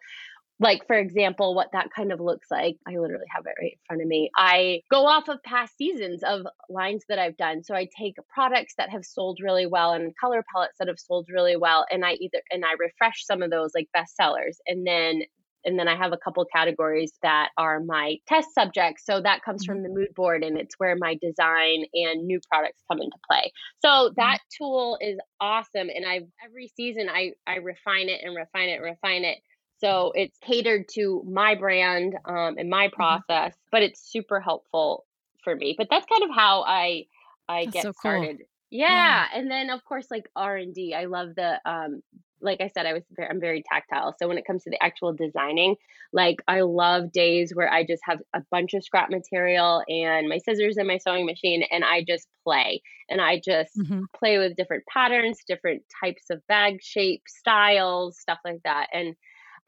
like 0.59 0.85
for 0.87 0.97
example 0.97 1.55
what 1.55 1.71
that 1.73 1.89
kind 1.95 2.11
of 2.11 2.19
looks 2.19 2.47
like 2.51 2.77
i 2.87 2.91
literally 2.91 3.25
have 3.33 3.45
it 3.45 3.53
right 3.61 3.73
in 3.73 3.79
front 3.87 4.01
of 4.01 4.07
me 4.07 4.29
i 4.37 4.81
go 4.91 5.05
off 5.05 5.27
of 5.27 5.41
past 5.43 5.75
seasons 5.77 6.21
of 6.23 6.45
lines 6.69 7.03
that 7.09 7.19
i've 7.19 7.37
done 7.37 7.63
so 7.63 7.73
i 7.75 7.87
take 7.97 8.15
products 8.33 8.73
that 8.77 8.89
have 8.89 9.05
sold 9.05 9.39
really 9.41 9.65
well 9.65 9.93
and 9.93 10.13
color 10.19 10.43
palettes 10.53 10.77
that 10.79 10.87
have 10.87 10.99
sold 10.99 11.27
really 11.33 11.55
well 11.55 11.85
and 11.91 12.05
i 12.05 12.13
either 12.13 12.41
and 12.51 12.65
i 12.65 12.73
refresh 12.79 13.25
some 13.25 13.41
of 13.41 13.49
those 13.49 13.71
like 13.73 13.87
best 13.93 14.15
sellers 14.15 14.59
and 14.67 14.85
then 14.85 15.21
and 15.65 15.77
then 15.77 15.87
I 15.87 15.95
have 15.95 16.13
a 16.13 16.17
couple 16.17 16.43
categories 16.45 17.11
that 17.21 17.49
are 17.57 17.79
my 17.79 18.17
test 18.27 18.53
subjects. 18.53 19.05
So 19.05 19.21
that 19.21 19.43
comes 19.43 19.63
mm-hmm. 19.63 19.73
from 19.73 19.83
the 19.83 19.89
mood 19.89 20.13
board 20.15 20.43
and 20.43 20.57
it's 20.57 20.75
where 20.77 20.95
my 20.97 21.17
design 21.21 21.85
and 21.93 22.25
new 22.25 22.39
products 22.49 22.81
come 22.89 23.01
into 23.01 23.17
play. 23.29 23.51
So 23.79 23.89
mm-hmm. 23.89 24.13
that 24.17 24.39
tool 24.57 24.97
is 25.01 25.19
awesome. 25.39 25.89
And 25.93 26.05
I 26.07 26.21
every 26.43 26.71
season 26.75 27.09
I 27.09 27.33
I 27.45 27.55
refine 27.55 28.09
it 28.09 28.21
and 28.23 28.35
refine 28.35 28.69
it 28.69 28.75
and 28.75 28.83
refine 28.83 29.25
it. 29.25 29.39
So 29.79 30.11
it's 30.15 30.37
catered 30.39 30.87
to 30.95 31.23
my 31.27 31.55
brand 31.55 32.15
um, 32.25 32.55
and 32.57 32.69
my 32.69 32.87
mm-hmm. 32.87 32.95
process, 32.95 33.53
mm-hmm. 33.53 33.69
but 33.71 33.83
it's 33.83 34.01
super 34.01 34.39
helpful 34.39 35.05
for 35.43 35.55
me. 35.55 35.75
But 35.77 35.87
that's 35.89 36.05
kind 36.05 36.29
of 36.29 36.35
how 36.35 36.63
I 36.63 37.05
I 37.47 37.65
that's 37.65 37.73
get 37.73 37.83
so 37.83 37.91
started. 37.93 38.37
Cool. 38.37 38.45
Yeah. 38.71 38.89
yeah. 38.89 39.25
and 39.33 39.49
then 39.49 39.69
of 39.69 39.83
course 39.85 40.07
like 40.11 40.29
R 40.35 40.57
and 40.57 40.73
D. 40.73 40.93
I 40.93 41.05
love 41.05 41.35
the 41.35 41.59
um 41.65 42.01
like 42.41 42.61
I 42.61 42.69
said, 42.69 42.85
I 42.85 42.93
was 42.93 43.03
very, 43.11 43.29
I'm 43.29 43.39
very 43.39 43.63
tactile. 43.69 44.15
So 44.17 44.27
when 44.27 44.37
it 44.37 44.45
comes 44.45 44.63
to 44.63 44.69
the 44.69 44.81
actual 44.81 45.13
designing, 45.13 45.75
like 46.13 46.37
I 46.47 46.61
love 46.61 47.11
days 47.11 47.53
where 47.53 47.71
I 47.71 47.83
just 47.83 48.01
have 48.05 48.19
a 48.33 48.41
bunch 48.49 48.73
of 48.73 48.83
scrap 48.83 49.09
material 49.09 49.83
and 49.87 50.27
my 50.27 50.37
scissors 50.37 50.77
and 50.77 50.87
my 50.87 50.97
sewing 50.97 51.25
machine, 51.25 51.63
and 51.69 51.83
I 51.83 52.03
just 52.07 52.27
play 52.43 52.81
and 53.09 53.21
I 53.21 53.41
just 53.43 53.77
mm-hmm. 53.77 54.03
play 54.17 54.37
with 54.37 54.55
different 54.55 54.83
patterns, 54.91 55.39
different 55.47 55.83
types 56.03 56.29
of 56.29 56.45
bag 56.47 56.79
shapes, 56.81 57.37
styles, 57.37 58.17
stuff 58.17 58.39
like 58.45 58.61
that. 58.63 58.87
And 58.93 59.15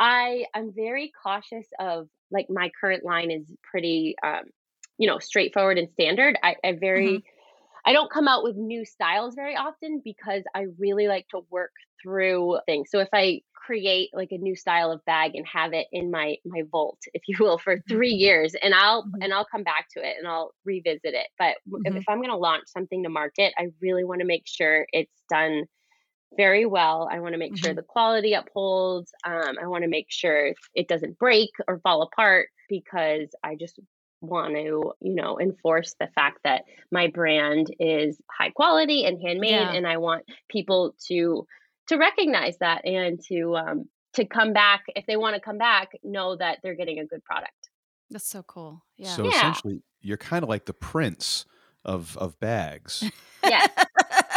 I 0.02 0.46
I'm 0.56 0.74
very 0.74 1.14
cautious 1.24 1.68
of 1.80 2.10
like 2.32 2.48
my 2.50 2.72
current 2.82 3.06
line 3.06 3.30
is 3.30 3.46
pretty 3.64 4.16
um, 4.26 4.46
you 4.98 5.08
know 5.08 5.20
straightforward 5.20 5.78
and 5.78 5.90
standard. 5.92 6.38
I, 6.44 6.56
I 6.64 6.74
very 6.74 7.08
mm-hmm. 7.08 7.26
I 7.86 7.94
don't 7.94 8.12
come 8.12 8.28
out 8.28 8.44
with 8.44 8.56
new 8.56 8.84
styles 8.84 9.36
very 9.36 9.56
often 9.56 10.02
because 10.04 10.44
I 10.56 10.66
really 10.80 11.08
like 11.08 11.28
to 11.30 11.42
work 11.52 11.72
through 12.02 12.60
things. 12.66 12.90
So 12.92 13.00
if 13.00 13.10
I 13.14 13.42
create 13.54 14.10
like 14.12 14.30
a 14.32 14.38
new 14.38 14.56
style 14.56 14.92
of 14.92 15.06
bag 15.06 15.36
and 15.36 15.46
have 15.48 15.74
it 15.74 15.86
in 15.92 16.10
my 16.10 16.38
my 16.46 16.64
vault, 16.72 16.98
if 17.14 17.22
you 17.28 17.38
will, 17.40 17.60
for 17.60 17.78
mm-hmm. 17.78 17.94
3 17.94 18.10
years 18.10 18.56
and 18.60 18.74
I'll 18.74 19.04
mm-hmm. 19.04 19.22
and 19.22 19.32
I'll 19.32 19.46
come 19.46 19.64
back 19.64 19.86
to 19.96 20.00
it 20.00 20.16
and 20.18 20.28
I'll 20.28 20.52
revisit 20.66 21.14
it. 21.14 21.28
But 21.38 21.58
mm-hmm. 21.70 21.96
if 21.96 22.06
I'm 22.10 22.18
going 22.18 22.30
to 22.30 22.38
launch 22.38 22.64
something 22.66 23.04
to 23.04 23.10
market, 23.10 23.54
I 23.56 23.68
really 23.80 24.04
want 24.04 24.22
to 24.22 24.26
make 24.26 24.48
sure 24.48 24.88
it's 24.92 25.22
done 25.30 25.66
very 26.38 26.66
well. 26.66 27.10
I 27.12 27.20
want 27.20 27.34
to 27.34 27.40
make 27.40 27.54
mm-hmm. 27.54 27.66
sure 27.66 27.74
the 27.74 27.82
quality 27.82 28.34
upholds. 28.34 29.12
Um, 29.26 29.58
I 29.62 29.68
want 29.68 29.84
to 29.84 29.90
make 29.90 30.08
sure 30.10 30.54
it 30.74 30.88
doesn't 30.88 31.20
break 31.20 31.50
or 31.68 31.80
fall 31.80 32.02
apart 32.02 32.50
because 32.70 33.30
I 33.44 33.56
just 33.56 33.80
want 34.22 34.54
to, 34.54 34.94
you 35.00 35.16
know, 35.16 35.40
enforce 35.40 35.96
the 36.00 36.08
fact 36.14 36.40
that 36.44 36.64
my 36.92 37.08
brand 37.08 37.74
is 37.80 38.20
high 38.30 38.52
quality 38.52 39.06
and 39.06 39.22
handmade 39.22 39.52
yeah. 39.52 39.72
and 39.72 39.88
I 39.88 39.98
want 39.98 40.24
people 40.50 40.96
to 41.08 41.46
to 41.88 41.98
recognize 41.98 42.58
that 42.60 42.86
and 42.86 43.20
to 43.28 43.56
um 43.56 43.86
to 44.14 44.26
come 44.26 44.54
back 44.54 44.84
if 44.96 45.06
they 45.08 45.18
want 45.18 45.36
to 45.36 45.42
come 45.42 45.58
back 45.58 45.90
know 46.04 46.36
that 46.36 46.60
they're 46.62 46.76
getting 46.76 47.00
a 47.00 47.06
good 47.06 47.24
product. 47.24 47.70
That's 48.10 48.28
so 48.28 48.44
cool. 48.44 48.84
Yeah. 48.98 49.16
So 49.16 49.24
yeah. 49.24 49.30
essentially 49.32 49.82
you're 50.02 50.18
kind 50.18 50.44
of 50.44 50.50
like 50.50 50.66
the 50.66 50.74
prince 50.74 51.46
of 51.84 52.16
of 52.18 52.40
bags. 52.40 53.04
Yes. 53.44 53.70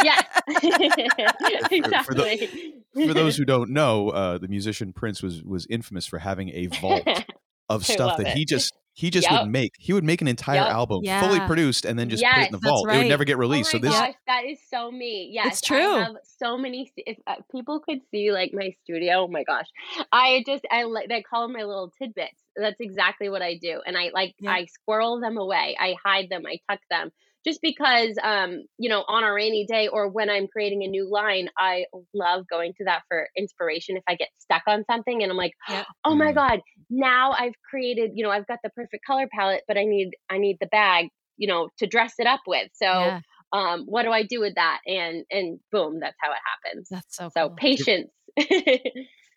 Yes. 0.05 0.25
exactly. 1.71 1.91
For, 1.91 2.03
for, 2.03 2.13
the, 2.13 3.07
for, 3.07 3.13
those 3.13 3.37
who 3.37 3.45
don't 3.45 3.71
know, 3.71 4.09
uh, 4.09 4.37
the 4.37 4.47
musician 4.47 4.93
Prince 4.93 5.21
was 5.21 5.43
was 5.43 5.65
infamous 5.69 6.05
for 6.05 6.19
having 6.19 6.49
a 6.49 6.67
vault 6.67 7.07
of 7.69 7.85
stuff 7.85 8.17
that 8.17 8.27
it. 8.27 8.37
he 8.37 8.45
just 8.45 8.73
he 8.95 9.09
just 9.09 9.29
yep. 9.29 9.41
would 9.41 9.51
make. 9.51 9.73
He 9.77 9.91
would 9.91 10.05
make 10.05 10.21
an 10.21 10.29
entire 10.29 10.61
yep. 10.61 10.69
album 10.69 11.01
yeah. 11.03 11.19
fully 11.19 11.41
produced 11.41 11.83
and 11.83 11.99
then 11.99 12.09
just 12.09 12.21
yes, 12.21 12.33
put 12.33 12.41
it 12.43 12.45
in 12.45 12.51
the 12.53 12.57
vault. 12.59 12.87
right. 12.87 12.95
It 12.95 12.99
would 12.99 13.09
never 13.09 13.25
get 13.25 13.35
Oh 13.35 13.39
released. 13.39 13.73
my 13.73 13.79
so 13.79 13.85
this 13.85 13.91
gosh, 13.91 14.13
that 14.25 14.45
is 14.45 14.57
so 14.69 14.89
me. 14.89 15.29
Yes, 15.33 15.59
It's 15.59 15.67
true. 15.67 15.95
I 15.95 16.03
have 16.03 16.15
so 16.39 16.57
many. 16.57 16.89
If 16.95 17.17
uh, 17.27 17.35
people 17.51 17.81
could 17.81 17.99
see 18.09 18.31
like 18.31 18.51
my 18.53 18.73
studio, 18.83 19.25
oh 19.25 19.27
my 19.27 19.43
gosh, 19.43 19.67
I 20.13 20.43
just 20.47 20.65
I 20.71 20.83
like 20.83 21.09
they 21.09 21.21
call 21.21 21.41
them 21.41 21.51
my 21.51 21.63
little 21.63 21.91
tidbits. 22.01 22.41
That's 22.55 22.79
exactly 22.79 23.27
what 23.27 23.41
I 23.41 23.57
do, 23.61 23.81
and 23.85 23.97
I 23.97 24.11
like 24.13 24.33
Yeah. 24.39 24.51
I 24.51 24.65
squirrel 24.65 25.19
them 25.19 25.37
away. 25.37 25.75
I 25.77 25.95
hide 26.01 26.29
them. 26.29 26.43
I 26.47 26.59
tuck 26.69 26.79
them. 26.89 27.11
Just 27.45 27.61
because, 27.61 28.17
um, 28.23 28.63
you 28.77 28.89
know, 28.89 29.03
on 29.07 29.23
a 29.23 29.31
rainy 29.31 29.65
day 29.65 29.87
or 29.87 30.09
when 30.09 30.29
I'm 30.29 30.47
creating 30.47 30.83
a 30.83 30.87
new 30.87 31.09
line, 31.09 31.49
I 31.57 31.85
love 32.13 32.45
going 32.49 32.73
to 32.77 32.85
that 32.85 33.03
for 33.07 33.29
inspiration. 33.37 33.97
If 33.97 34.03
I 34.07 34.15
get 34.15 34.29
stuck 34.39 34.63
on 34.67 34.83
something 34.89 35.21
and 35.21 35.31
I'm 35.31 35.37
like, 35.37 35.53
Yep. 35.69 35.85
oh 36.03 36.15
my 36.15 36.31
Mm. 36.31 36.35
god, 36.35 36.61
now 36.89 37.31
I've 37.31 37.53
created, 37.69 38.11
you 38.15 38.23
know, 38.23 38.31
I've 38.31 38.47
got 38.47 38.59
the 38.63 38.69
perfect 38.71 39.05
color 39.05 39.27
palette, 39.31 39.63
but 39.67 39.77
I 39.77 39.83
need 39.85 40.11
I 40.29 40.37
need 40.39 40.57
the 40.59 40.67
bag, 40.67 41.09
you 41.37 41.47
know, 41.47 41.69
to 41.77 41.87
dress 41.87 42.13
it 42.17 42.27
up 42.27 42.41
with. 42.47 42.69
So 42.73 42.87
Yeah. 42.99 43.21
um, 43.53 43.85
what 43.85 44.03
do 44.03 44.11
I 44.11 44.23
do 44.23 44.39
with 44.39 44.55
that? 44.55 44.79
And 44.87 45.23
and 45.29 45.59
boom, 45.71 45.99
that's 45.99 46.17
how 46.19 46.31
it 46.31 46.39
happens. 46.65 46.89
That's 46.89 47.15
so 47.15 47.29
So 47.29 47.49
cool. 47.49 47.57
patience. 47.57 48.09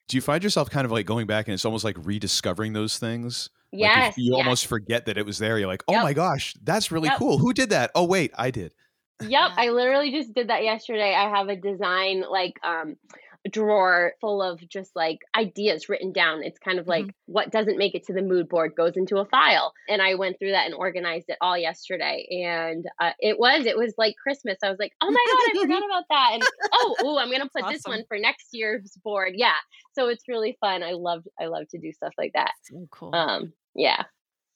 do 0.08 0.16
you 0.16 0.20
find 0.20 0.42
yourself 0.42 0.70
kind 0.70 0.84
of 0.84 0.90
like 0.92 1.06
going 1.06 1.26
back 1.26 1.46
and 1.48 1.54
it's 1.54 1.64
almost 1.64 1.84
like 1.84 1.96
rediscovering 2.00 2.72
those 2.72 2.98
things? 2.98 3.50
Like 3.72 4.10
if 4.10 4.18
you 4.18 4.32
yes. 4.32 4.38
almost 4.38 4.66
forget 4.66 5.06
that 5.06 5.18
it 5.18 5.26
was 5.26 5.38
there. 5.38 5.58
You're 5.58 5.68
like, 5.68 5.84
oh 5.88 5.92
Yep. 5.92 6.02
my 6.02 6.12
gosh, 6.12 6.54
that's 6.62 6.90
really 6.90 7.08
Yep. 7.08 7.18
cool. 7.18 7.38
Who 7.38 7.52
did 7.52 7.70
that? 7.70 7.90
Oh 7.94 8.04
wait, 8.04 8.32
I 8.36 8.50
did. 8.50 8.74
Yep, 9.20 9.50
I 9.56 9.70
literally 9.70 10.12
just 10.12 10.32
did 10.32 10.48
that 10.48 10.62
yesterday. 10.62 11.12
I 11.14 11.28
have 11.28 11.48
a 11.48 11.56
design 11.56 12.24
like 12.30 12.54
um 12.62 12.96
drawer 13.50 14.12
full 14.20 14.42
of 14.42 14.66
just 14.68 14.94
like 14.94 15.20
ideas 15.36 15.88
written 15.88 16.12
down. 16.12 16.42
It's 16.42 16.58
kind 16.58 16.78
of 16.78 16.86
like 16.86 17.06
what 17.26 17.50
doesn't 17.50 17.78
make 17.78 17.94
it 17.94 18.04
to 18.06 18.12
the 18.12 18.22
mood 18.22 18.48
board 18.48 18.74
goes 18.76 18.96
into 18.96 19.18
a 19.18 19.24
file. 19.24 19.72
And 19.88 20.02
I 20.02 20.16
went 20.16 20.38
through 20.38 20.50
that 20.50 20.66
and 20.66 20.74
organized 20.74 21.26
it 21.28 21.38
all 21.40 21.56
yesterday. 21.56 22.26
And 22.44 22.84
uh, 23.00 23.12
it 23.20 23.38
was 23.38 23.64
it 23.66 23.76
was 23.76 23.94
like 23.96 24.16
Christmas. 24.22 24.58
I 24.62 24.70
was 24.70 24.78
like, 24.78 24.92
"Oh 25.00 25.10
my 25.10 25.24
god, 25.54 25.58
I 25.58 25.62
forgot 25.62 25.84
about 25.90 26.04
that." 26.10 26.30
And 26.34 26.42
oh, 26.72 26.96
ooh, 27.04 27.18
I'm 27.18 27.28
going 27.28 27.42
to 27.42 27.48
put 27.48 27.70
this 27.72 27.84
one 27.84 28.04
for 28.08 28.18
next 28.18 28.48
year's 28.52 28.92
board. 29.02 29.32
Yeah. 29.36 29.54
So 29.92 30.08
it's 30.08 30.28
really 30.28 30.56
fun. 30.60 30.82
I 30.82 30.92
love 30.92 31.24
I 31.40 31.46
love 31.46 31.68
to 31.70 31.78
do 31.78 31.92
stuff 31.92 32.14
like 32.18 32.32
that. 32.34 32.52
So 32.64 32.86
cool. 32.90 33.14
Um 33.14 33.52
yeah. 33.74 34.04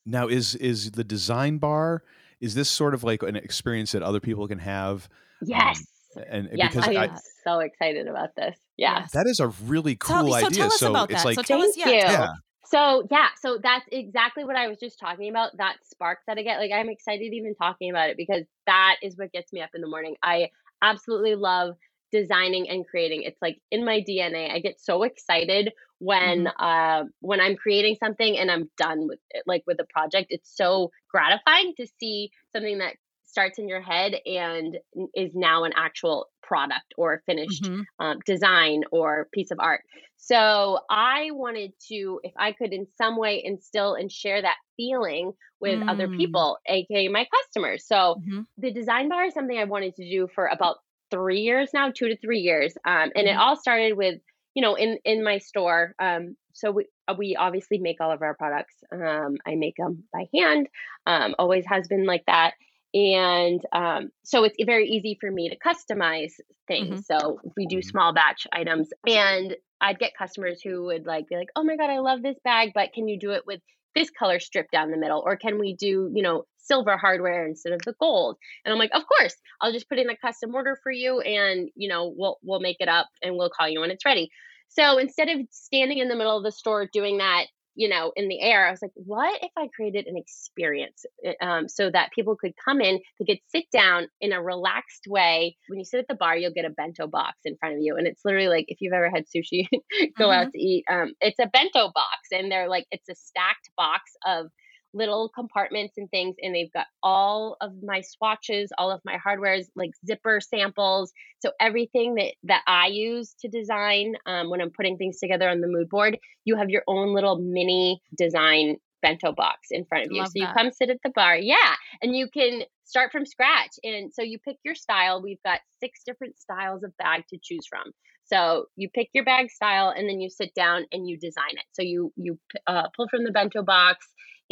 Now 0.04 0.28
is 0.28 0.54
is 0.57 0.92
the 0.92 1.04
design 1.04 1.59
bar 1.59 2.02
is 2.42 2.54
this 2.54 2.69
sort 2.69 2.92
of 2.92 3.04
like 3.04 3.23
an 3.23 3.37
experience 3.37 3.92
that 3.92 4.02
other 4.02 4.21
people 4.21 4.47
can 4.49 4.59
have? 4.59 5.09
Um, 5.42 5.49
yes. 5.49 5.87
And 6.28 6.50
yes, 6.52 6.75
because 6.75 6.88
I 6.88 7.00
I, 7.00 7.04
am 7.07 7.16
so 7.45 7.61
excited 7.61 8.07
about 8.09 8.31
this. 8.37 8.57
Yeah. 8.76 9.00
Yes. 9.00 9.12
that 9.12 9.26
is 9.26 9.40
a 9.40 9.49
really 9.64 9.97
Tell- 9.97 10.23
cool 10.23 10.33
so 10.33 10.47
idea. 10.47 10.50
tell 10.59 10.66
us 10.66 10.78
so 10.78 10.90
about 10.90 11.11
it's 11.11 11.23
that. 11.23 11.28
like 11.28 11.37
So 11.37 11.42
tell 11.42 11.62
us, 11.62 11.75
Thank 11.75 11.87
yeah. 11.87 11.92
you. 11.92 12.12
yeah. 12.19 12.28
So 12.64 13.07
yeah, 13.11 13.28
so 13.40 13.59
that's 13.62 13.85
exactly 13.92 14.45
what 14.45 14.57
I 14.57 14.66
was 14.66 14.78
just 14.78 14.99
talking 14.99 15.28
about. 15.31 15.57
That 15.59 15.76
spark 15.85 16.19
that 16.26 16.38
I 16.38 16.42
get. 16.42 16.59
Like 16.59 16.73
I'm 16.73 16.88
excited 16.88 17.33
even 17.33 17.54
talking 17.54 17.90
about 17.90 18.11
it 18.11 18.16
because 18.16 18.45
that 18.66 18.97
is 19.02 19.16
what 19.16 19.31
gets 19.33 19.52
me 19.52 19.61
up 19.61 19.71
in 19.75 19.81
the 19.83 19.88
morning. 19.88 20.16
I 20.23 20.49
absolutely 20.83 21.35
love 21.35 21.76
designing 22.12 22.69
and 22.69 22.87
creating. 22.87 23.23
It's 23.23 23.40
like 23.42 23.59
in 23.71 23.85
my 23.85 24.00
DNA. 24.00 24.50
I 24.52 24.61
get 24.61 24.81
so 24.81 25.02
excited 25.02 25.73
when 25.99 26.49
uh 26.59 27.04
when 27.21 27.40
I'm 27.40 27.57
creating 27.57 27.97
something 28.02 28.38
and 28.38 28.50
I'm 28.50 28.71
done 28.76 29.09
with 29.09 29.21
it, 29.31 29.45
like 29.47 29.64
with 29.66 29.81
a 29.81 29.87
project. 29.92 30.28
It's 30.31 30.54
so 30.57 30.90
gratifying 31.11 31.75
to 31.79 31.87
see 32.01 32.31
something 32.53 32.79
that 32.79 32.96
starts 33.25 33.59
in 33.59 33.68
your 33.68 33.81
head 33.81 34.14
and 34.27 34.79
is 35.14 35.35
now 35.35 35.64
an 35.64 35.72
actual 35.75 36.29
product 36.42 36.92
or 36.98 37.22
finished 37.27 37.70
Mhm. 37.70 37.87
um, 37.98 38.18
design 38.27 38.83
or 38.92 39.29
piece 39.33 39.51
of 39.51 39.59
art. 39.61 39.83
So 40.16 40.81
I 40.90 41.31
wanted 41.33 41.72
to, 41.88 42.20
if 42.22 42.33
I 42.37 42.53
could 42.53 42.72
in 42.72 42.87
some 42.96 43.16
way 43.16 43.42
instill 43.42 43.94
and 43.94 44.11
share 44.12 44.42
that 44.42 44.57
feeling 44.77 45.33
with 45.61 45.81
other 45.88 46.09
Mm. 46.09 46.12
people, 46.14 46.59
aka 46.66 47.09
my 47.09 47.27
customers. 47.35 47.87
So 47.87 48.16
Mhm. 48.16 48.44
the 48.59 48.72
design 48.72 49.09
bar 49.09 49.25
is 49.25 49.35
something 49.35 49.59
I 49.59 49.64
wanted 49.64 49.94
to 49.96 50.09
do 50.09 50.29
for 50.35 50.46
about 50.46 50.79
three 51.12 51.40
years 51.42 51.70
now, 51.75 51.90
two 51.92 52.09
to 52.09 52.16
three 52.18 52.40
years, 52.40 52.75
um, 52.87 53.12
and 53.16 53.29
it 53.29 53.37
Mhm. 53.37 53.38
all 53.38 53.57
started 53.57 53.96
with 53.96 54.20
you 54.55 54.62
know 54.62 54.75
in 54.77 54.98
in 55.05 55.25
my 55.25 55.38
store. 55.38 55.94
Um, 56.01 56.37
so 56.55 56.72
we 56.72 56.87
uh, 57.09 57.14
we 57.18 57.37
obviously 57.37 57.79
make 57.79 58.01
all 58.01 58.12
of 58.12 58.22
our 58.22 58.35
products. 58.35 58.77
Um, 58.92 59.37
I 59.46 59.57
make 59.57 59.77
them 59.79 60.05
by 60.12 60.27
hand. 60.35 60.68
Um, 61.07 61.35
always 61.38 61.64
has 61.68 61.88
been 61.88 62.07
like 62.07 62.25
that. 62.27 62.55
And 62.94 63.61
um, 63.72 64.11
so 64.25 64.44
it's 64.44 64.57
very 64.66 64.88
easy 64.88 65.16
for 65.20 65.31
me 65.31 65.48
to 65.51 65.59
customize 65.59 66.33
things. 66.68 67.03
So 67.07 67.40
we 67.57 67.66
do 67.66 67.81
Mhm. 67.81 67.83
small 67.83 68.12
batch 68.12 68.46
items, 68.53 68.90
and 69.07 69.57
I'd 69.81 69.98
get 69.98 70.12
customers 70.18 70.61
who 70.62 70.85
would 70.87 71.07
like 71.07 71.29
be 71.29 71.37
like, 71.37 71.48
"Oh 71.57 71.64
my 71.64 71.77
god, 71.77 71.90
I 71.90 72.01
love 72.01 72.22
this 72.22 72.38
bag, 72.44 72.72
but 72.75 72.92
can 72.92 73.09
you 73.09 73.18
do 73.18 73.33
it 73.33 73.46
with 73.46 73.61
this 73.94 74.11
color 74.11 74.40
strip 74.40 74.70
down 74.70 74.90
the 74.90 74.96
middle, 74.96 75.22
or 75.24 75.37
can 75.37 75.59
we 75.59 75.74
do 75.74 76.11
you 76.14 76.22
know 76.22 76.44
silver 76.59 76.96
hardware 76.96 77.46
instead 77.46 77.72
of 77.72 77.81
the 77.85 77.94
gold?" 78.00 78.37
And 78.64 78.72
I'm 78.72 78.78
like, 78.78 78.92
"Of 78.94 79.05
course, 79.07 79.35
I'll 79.61 79.72
just 79.72 79.88
put 79.88 79.98
in 79.98 80.11
a 80.11 80.16
custom 80.16 80.55
order 80.55 80.76
for 80.83 80.92
you, 80.92 81.20
and 81.20 81.68
you 81.74 81.88
know 81.88 82.12
we'll 82.16 82.38
we'll 82.42 82.61
make 82.61 82.78
it 82.81 82.88
up, 82.88 83.09
and 83.22 83.37
we'll 83.37 83.50
call 83.50 83.68
you 83.68 83.81
when 83.81 83.90
it's 83.90 84.05
ready." 84.05 84.31
So 84.68 84.98
instead 84.98 85.28
of 85.28 85.40
standing 85.50 85.98
in 85.98 86.09
the 86.09 86.16
middle 86.16 86.37
of 86.37 86.44
the 86.44 86.52
store 86.52 86.88
doing 86.90 87.18
that, 87.18 87.46
you 87.75 87.89
know, 87.89 88.13
in 88.17 88.29
the 88.29 88.41
air, 88.41 88.67
I 88.67 88.71
was 88.71 88.83
like, 88.83 88.93
what 88.95 89.43
if 89.43 89.51
I 89.57 89.69
created 89.75 90.07
an 90.07 90.17
experience 90.17 91.05
um, 91.41 91.69
so 91.69 91.91
that 91.91 92.13
people 92.13 92.37
could 92.37 92.53
come 92.63 92.81
in, 92.81 93.01
they 93.19 93.25
could 93.25 93.41
sit 93.49 93.65
down 93.73 94.09
in 94.21 94.33
a 94.33 94.43
relaxed 94.43 95.07
way. 95.09 95.57
When 95.69 95.79
you 95.79 95.85
sit 95.85 96.01
at 96.01 96.09
the 96.09 96.15
bar, 96.15 96.37
you'll 96.37 96.53
get 96.53 96.65
a 96.65 96.71
bento 96.71 97.07
box 97.07 97.39
in 97.45 97.57
front 97.57 97.77
of 97.77 97.81
you. 97.81 97.97
And 97.97 98.07
it's 98.07 98.23
literally 98.25 98.49
like 98.49 98.67
if 98.69 98.79
you've 98.81 98.93
ever 98.93 99.11
had 99.11 99.25
sushi, 99.25 99.67
go 100.19 100.31
out 100.31 100.53
to 100.53 100.59
eat, 100.59 100.85
um, 100.91 101.13
it's 101.21 101.39
a 101.39 101.47
bento 101.47 101.91
box. 101.95 102.29
And 102.31 102.51
they're 102.51 102.69
like, 102.69 102.87
it's 102.91 103.09
a 103.09 103.15
stacked 103.15 103.71
box 103.77 104.03
of 104.27 104.47
little 104.94 105.28
compartments 105.28 105.94
and 105.96 106.11
things 106.11 106.37
and 106.42 106.55
they've 106.55 106.72
got 106.72 106.87
all 107.02 107.57
of 107.61 107.72
my 107.83 108.00
swatches 108.00 108.70
all 108.78 108.90
of 108.90 109.00
my 109.05 109.16
hardwares 109.16 109.66
like 109.76 109.90
zipper 110.07 110.40
samples. 110.40 111.12
So 111.40 111.50
everything 111.61 112.14
that 112.16 112.35
that 112.44 112.62
i 112.66 112.87
use 112.87 113.35
to 113.40 113.48
design 113.48 114.14
um, 114.26 114.50
when 114.50 114.61
i'm 114.61 114.70
putting 114.70 114.96
things 114.96 115.18
together 115.18 115.48
on 115.48 115.61
the 115.61 115.68
mood 115.68 115.88
board 115.88 116.18
you 116.44 116.57
have 116.57 116.70
your 116.70 116.83
own 116.87 117.14
little 117.14 117.38
mini 117.38 118.00
design 118.16 118.76
bento 119.00 119.33
box 119.33 119.68
in 119.72 119.85
front 119.85 120.07
of 120.07 120.12
you. 120.12 120.20
Love 120.20 120.28
so 120.28 120.33
you 120.37 120.46
come 120.57 120.70
sit 120.70 120.88
at 120.88 120.98
the 121.02 121.11
bar 121.11 121.37
yeah 121.37 121.74
and 122.00 122.14
you 122.14 122.28
can 122.33 122.62
start 122.92 123.11
from 123.11 123.24
scratch. 123.24 123.72
And 123.83 124.12
so 124.12 124.22
you 124.22 124.38
pick 124.38 124.59
your 124.64 124.74
style. 124.74 125.22
We've 125.22 125.42
got 125.44 125.61
six 125.81 126.00
different 126.05 126.38
styles 126.38 126.83
of 126.83 126.94
bag 126.98 127.24
to 127.31 127.38
choose 127.42 127.66
from. 127.66 127.92
So 128.26 128.66
you 128.76 128.88
pick 128.90 129.09
your 129.14 129.24
bag 129.24 129.50
style 129.50 129.92
and 129.96 130.09
then 130.09 130.20
you 130.20 130.28
sit 130.28 130.55
down 130.55 130.85
and 130.92 131.09
you 131.09 131.18
design 131.18 131.52
it. 131.52 131.64
So 131.72 131.83
you 131.83 132.12
you 132.16 132.38
uh, 132.66 132.88
pull 132.94 133.09
from 133.09 133.24
the 133.24 133.33
bento 133.33 133.62
box 133.62 134.07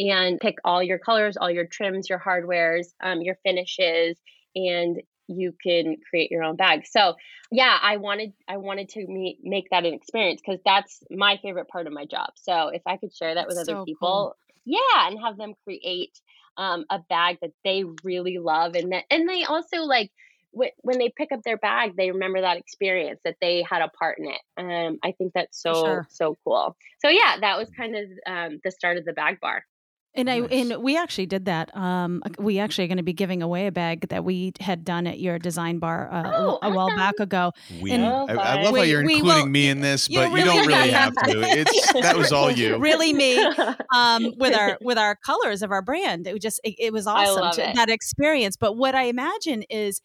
and 0.09 0.39
pick 0.39 0.55
all 0.65 0.81
your 0.81 0.99
colors, 0.99 1.37
all 1.37 1.51
your 1.51 1.65
trims, 1.67 2.09
your 2.09 2.19
hardwares, 2.19 2.87
um, 3.03 3.21
your 3.21 3.35
finishes, 3.43 4.17
and 4.55 5.01
you 5.27 5.53
can 5.63 5.95
create 6.09 6.31
your 6.31 6.43
own 6.43 6.55
bag. 6.55 6.85
So 6.87 7.15
yeah, 7.51 7.77
I 7.81 7.97
wanted 7.97 8.33
I 8.47 8.57
wanted 8.57 8.89
to 8.89 9.05
me- 9.07 9.37
make 9.43 9.69
that 9.71 9.85
an 9.85 9.93
experience 9.93 10.41
because 10.45 10.61
that's 10.65 11.03
my 11.09 11.37
favorite 11.41 11.67
part 11.67 11.87
of 11.87 11.93
my 11.93 12.05
job. 12.05 12.31
So 12.35 12.69
if 12.69 12.81
I 12.85 12.97
could 12.97 13.13
share 13.13 13.35
that 13.35 13.47
with 13.47 13.57
That's 13.57 13.69
other 13.69 13.79
so 13.79 13.85
people, 13.85 14.35
yeah, 14.65 15.07
and 15.07 15.19
have 15.23 15.37
them 15.37 15.53
create 15.63 16.19
um, 16.57 16.85
a 16.89 16.99
bag 17.09 17.37
that 17.41 17.51
they 17.63 17.83
really 18.03 18.37
love, 18.39 18.75
and 18.75 18.91
that 18.91 19.05
and 19.09 19.29
they 19.29 19.43
also 19.43 19.83
like 19.83 20.11
wh- 20.57 20.75
when 20.81 20.97
they 20.97 21.11
pick 21.15 21.31
up 21.31 21.41
their 21.43 21.57
bag, 21.57 21.95
they 21.95 22.11
remember 22.11 22.41
that 22.41 22.57
experience 22.57 23.19
that 23.23 23.37
they 23.41 23.63
had 23.69 23.81
a 23.81 23.89
part 23.89 24.17
in 24.19 24.25
it. 24.27 24.41
Um, 24.57 24.97
I 25.03 25.11
think 25.13 25.33
that's 25.33 25.61
so 25.61 25.73
sure. 25.73 26.07
so 26.09 26.37
cool. 26.43 26.75
So 26.99 27.09
yeah, 27.09 27.37
that 27.41 27.57
was 27.57 27.69
kind 27.69 27.95
of 27.95 28.05
um, 28.25 28.59
the 28.63 28.71
start 28.71 28.97
of 28.97 29.05
the 29.05 29.13
bag 29.13 29.39
bar. 29.39 29.63
And 30.13 30.29
I 30.29 30.41
and 30.41 30.83
we 30.83 30.97
actually 30.97 31.25
did 31.25 31.45
that. 31.45 31.73
Um, 31.75 32.21
we 32.37 32.59
actually 32.59 32.83
are 32.83 32.87
going 32.89 32.97
to 32.97 33.03
be 33.03 33.13
giving 33.13 33.41
away 33.41 33.67
a 33.67 33.71
bag 33.71 34.09
that 34.09 34.25
we 34.25 34.51
had 34.59 34.83
done 34.83 35.07
at 35.07 35.19
your 35.21 35.39
design 35.39 35.79
bar 35.79 36.11
uh, 36.11 36.23
a 36.23 36.33
Oh, 36.35 36.59
wh- 36.61 36.65
a 36.65 36.69
while 36.69 36.79
awesome. 36.87 36.97
back 36.97 37.19
ago. 37.21 37.51
We, 37.81 37.91
And- 37.91 38.03
I, 38.05 38.09
I 38.09 38.23
Okay. 38.23 38.35
love 38.65 38.75
how 38.75 38.81
you're 38.81 39.01
including 39.01 39.23
will- 39.25 39.45
me 39.45 39.69
in 39.69 39.79
this, 39.79 40.09
you 40.09 40.19
but 40.19 40.29
you 40.31 40.35
really 40.35 40.47
don't 40.47 40.67
really 40.67 40.89
have 40.91 41.13
to. 41.15 41.41
It's 41.61 41.93
that 41.93 42.17
was 42.17 42.33
all 42.33 42.51
you. 42.51 42.77
Really, 42.77 43.13
me 43.13 43.37
um, 43.95 44.33
with 44.37 44.53
our 44.53 44.77
with 44.81 44.97
our 44.97 45.15
colors 45.15 45.61
of 45.61 45.71
our 45.71 45.81
brand. 45.81 46.27
It 46.27 46.33
was 46.33 46.41
just 46.41 46.59
it, 46.65 46.75
it 46.77 46.91
was 46.91 47.07
awesome 47.07 47.51
to, 47.53 47.69
it. 47.69 47.75
that 47.77 47.89
experience. 47.89 48.57
But 48.57 48.75
what 48.75 48.95
I 48.95 49.03
imagine 49.03 49.63
is 49.69 50.01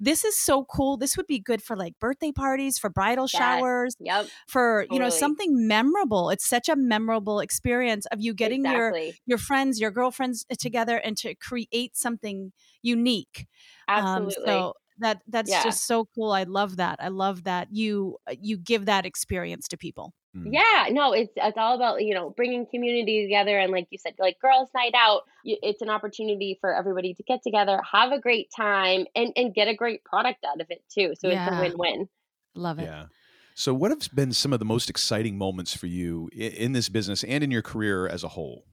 this 0.00 0.24
is 0.24 0.38
so 0.38 0.64
cool. 0.64 0.96
This 0.96 1.16
would 1.16 1.26
be 1.26 1.38
good 1.38 1.62
for 1.62 1.76
like 1.76 1.98
birthday 2.00 2.32
parties, 2.32 2.78
for 2.78 2.90
bridal 2.90 3.26
Yes. 3.32 3.66
showers, 3.66 3.94
Yep. 3.98 4.30
for 4.48 4.86
you 4.90 4.98
know 4.98 5.10
something 5.10 5.66
memorable. 5.68 6.30
It's 6.30 6.48
such 6.48 6.68
a 6.68 6.76
memorable 6.76 7.40
experience 7.40 8.06
of 8.06 8.20
you 8.20 8.34
getting 8.34 8.66
your 8.66 8.94
exactly. 8.94 9.20
your 9.26 9.38
friends, 9.38 9.80
your 9.80 9.90
girlfriends 9.90 10.46
uh, 10.50 10.56
together, 10.58 10.96
and 10.98 11.16
to 11.18 11.34
create 11.36 11.96
something 11.96 12.52
unique. 12.82 13.46
Um, 13.94 14.30
Absolutely. 14.30 14.46
so 14.46 14.74
that 14.98 15.22
that's 15.28 15.52
Yeah. 15.52 15.62
just 15.62 15.86
so 15.86 16.06
cool. 16.14 16.32
I 16.32 16.44
love 16.44 16.76
that. 16.76 16.96
I 17.00 17.08
love 17.08 17.44
that 17.44 17.68
you 17.72 18.18
uh, 18.28 18.34
you 18.40 18.58
give 18.58 18.86
that 18.86 19.06
experience 19.06 19.68
to 19.68 19.76
people. 19.78 20.12
Mm. 20.36 20.52
Yeah, 20.52 20.86
no, 20.90 21.12
it's 21.12 21.32
it's 21.36 21.58
all 21.58 21.74
about 21.74 22.04
you 22.04 22.14
know 22.14 22.30
bringing 22.30 22.64
community 22.66 23.22
together, 23.24 23.58
and 23.58 23.72
like 23.72 23.88
you 23.90 23.98
said, 23.98 24.14
like 24.18 24.38
girls' 24.40 24.68
night 24.74 24.94
out. 24.94 25.22
It's 25.44 25.82
an 25.82 25.88
opportunity 25.90 26.56
for 26.60 26.74
everybody 26.74 27.14
to 27.14 27.22
get 27.24 27.42
together, 27.42 27.80
have 27.90 28.12
a 28.12 28.20
great 28.20 28.48
time, 28.54 29.06
and 29.16 29.32
and 29.36 29.52
get 29.54 29.66
a 29.68 29.74
great 29.74 30.04
product 30.04 30.44
out 30.44 30.60
of 30.60 30.68
it 30.70 30.84
too. 30.88 31.14
So 31.18 31.28
it's 31.28 31.36
a 31.56 31.60
win-win. 31.60 32.08
Love 32.54 32.78
it. 32.78 32.84
Yeah. 32.84 33.06
So, 33.54 33.74
what 33.74 33.90
have 33.90 34.08
been 34.14 34.32
some 34.32 34.52
of 34.52 34.58
the 34.60 34.64
most 34.64 34.88
exciting 34.88 35.36
moments 35.36 35.76
for 35.76 35.86
you 35.86 36.30
i- 36.34 36.42
in 36.44 36.72
this 36.72 36.88
business 36.88 37.24
and 37.24 37.42
in 37.42 37.50
your 37.50 37.62
career 37.62 38.06
as 38.06 38.22
a 38.22 38.28
whole? 38.28 38.64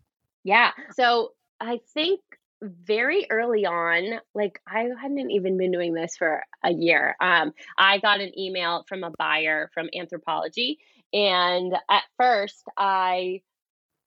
Yeah. 0.43 0.72
So 0.93 1.34
I 1.60 1.80
think 1.93 2.22
very 2.62 3.28
early 3.30 3.65
on, 3.65 4.20
like 4.34 4.62
I 4.67 4.89
hadn't 5.00 5.30
even 5.32 5.58
been 5.58 5.72
doing 5.72 5.93
this 5.93 6.15
for 6.17 6.43
a 6.63 6.72
year. 6.72 7.15
Um, 7.20 7.54
I 7.78 8.00
got 8.00 8.20
an 8.22 8.38
email 8.38 8.84
from 8.88 9.04
a 9.04 9.12
buyer 9.17 9.70
from 9.74 9.89
Anthropologie, 9.96 10.78
and 11.13 11.74
at 11.89 12.04
first 12.17 12.63
I. 12.78 13.41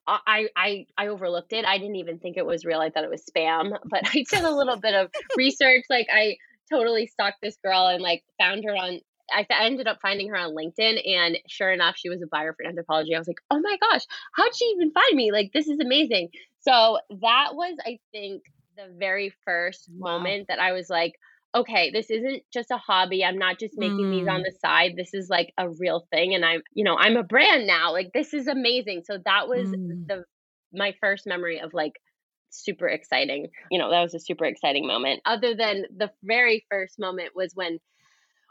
I, 0.07 0.49
I 0.57 0.87
I 0.99 1.07
overlooked 1.07 1.53
it. 1.53 1.65
I 1.65 1.79
didn't 1.79 1.97
even 1.97 2.19
think 2.19 2.37
it 2.37 2.45
was 2.45 2.65
real. 2.65 2.81
I 2.81 2.91
thought 2.91 3.05
it 3.05 3.11
was 3.11 3.23
spam. 3.23 3.79
But 3.85 4.09
I 4.09 4.25
did 4.29 4.43
a 4.43 4.51
little 4.51 4.77
bit 4.81 4.95
of 4.95 5.09
research. 5.37 5.85
Like 5.89 6.09
I 6.13 6.37
totally 6.69 7.07
stalked 7.07 7.37
this 7.41 7.57
girl 7.63 7.87
and 7.87 8.03
like 8.03 8.25
found 8.41 8.65
her 8.65 8.75
on 8.75 9.01
I 9.33 9.47
ended 9.61 9.87
up 9.87 10.01
finding 10.01 10.29
her 10.29 10.37
on 10.37 10.55
LinkedIn, 10.55 11.01
and 11.09 11.39
sure 11.49 11.71
enough, 11.71 11.97
she 11.97 12.09
was 12.09 12.23
a 12.23 12.27
buyer 12.27 12.55
for 12.55 12.65
Anthropologie. 12.65 13.15
I 13.15 13.19
was 13.19 13.29
like, 13.29 13.41
oh 13.51 13.61
my 13.61 13.77
gosh, 13.81 14.03
how'd 14.33 14.55
she 14.55 14.65
even 14.67 14.91
find 14.93 15.15
me? 15.15 15.33
Like, 15.33 15.53
this 15.53 15.69
is 15.69 15.79
amazing. 15.81 16.31
So 16.61 16.99
that 17.21 17.51
was, 17.55 17.77
I 17.85 17.99
think, 18.13 18.43
the 18.77 18.93
very 18.99 19.33
first 19.45 19.89
Wow. 19.97 20.19
moment 20.19 20.49
that 20.49 20.59
I 20.59 20.73
was 20.73 20.91
like, 20.91 21.15
okay, 21.55 21.91
this 21.91 22.11
isn't 22.11 22.43
just 22.53 22.71
a 22.71 22.77
hobby. 22.77 23.25
I'm 23.25 23.39
not 23.39 23.59
just 23.59 23.75
making 23.77 24.11
these 24.11 24.27
on 24.29 24.41
Mm. 24.41 24.45
the 24.45 24.53
side. 24.61 24.93
This 24.97 25.15
is 25.15 25.29
like 25.29 25.53
a 25.59 25.69
real 25.69 26.07
thing, 26.13 26.35
and 26.35 26.45
I'm, 26.45 26.63
you 26.75 26.85
know, 26.85 26.97
I'm 26.97 27.17
a 27.17 27.23
brand 27.25 27.67
now. 27.67 27.93
Like, 27.93 28.11
this 28.15 28.35
is 28.35 28.47
amazing. 28.47 29.03
So 29.05 29.19
that 29.25 29.49
was 29.49 29.71
Mm. 29.81 30.07
the 30.09 30.25
my 30.73 30.95
first 31.01 31.27
memory 31.27 31.61
of 31.61 31.75
like 31.75 31.93
super 32.51 32.89
exciting. 32.89 33.49
You 33.71 33.79
know, 33.79 33.91
that 33.91 34.03
was 34.03 34.15
a 34.15 34.21
super 34.21 34.45
exciting 34.45 34.87
moment. 34.87 35.21
Other 35.27 35.55
than 35.55 35.85
the 35.97 36.11
very 36.23 36.65
first 36.71 36.99
moment 36.99 37.31
was 37.35 37.53
when 37.55 37.79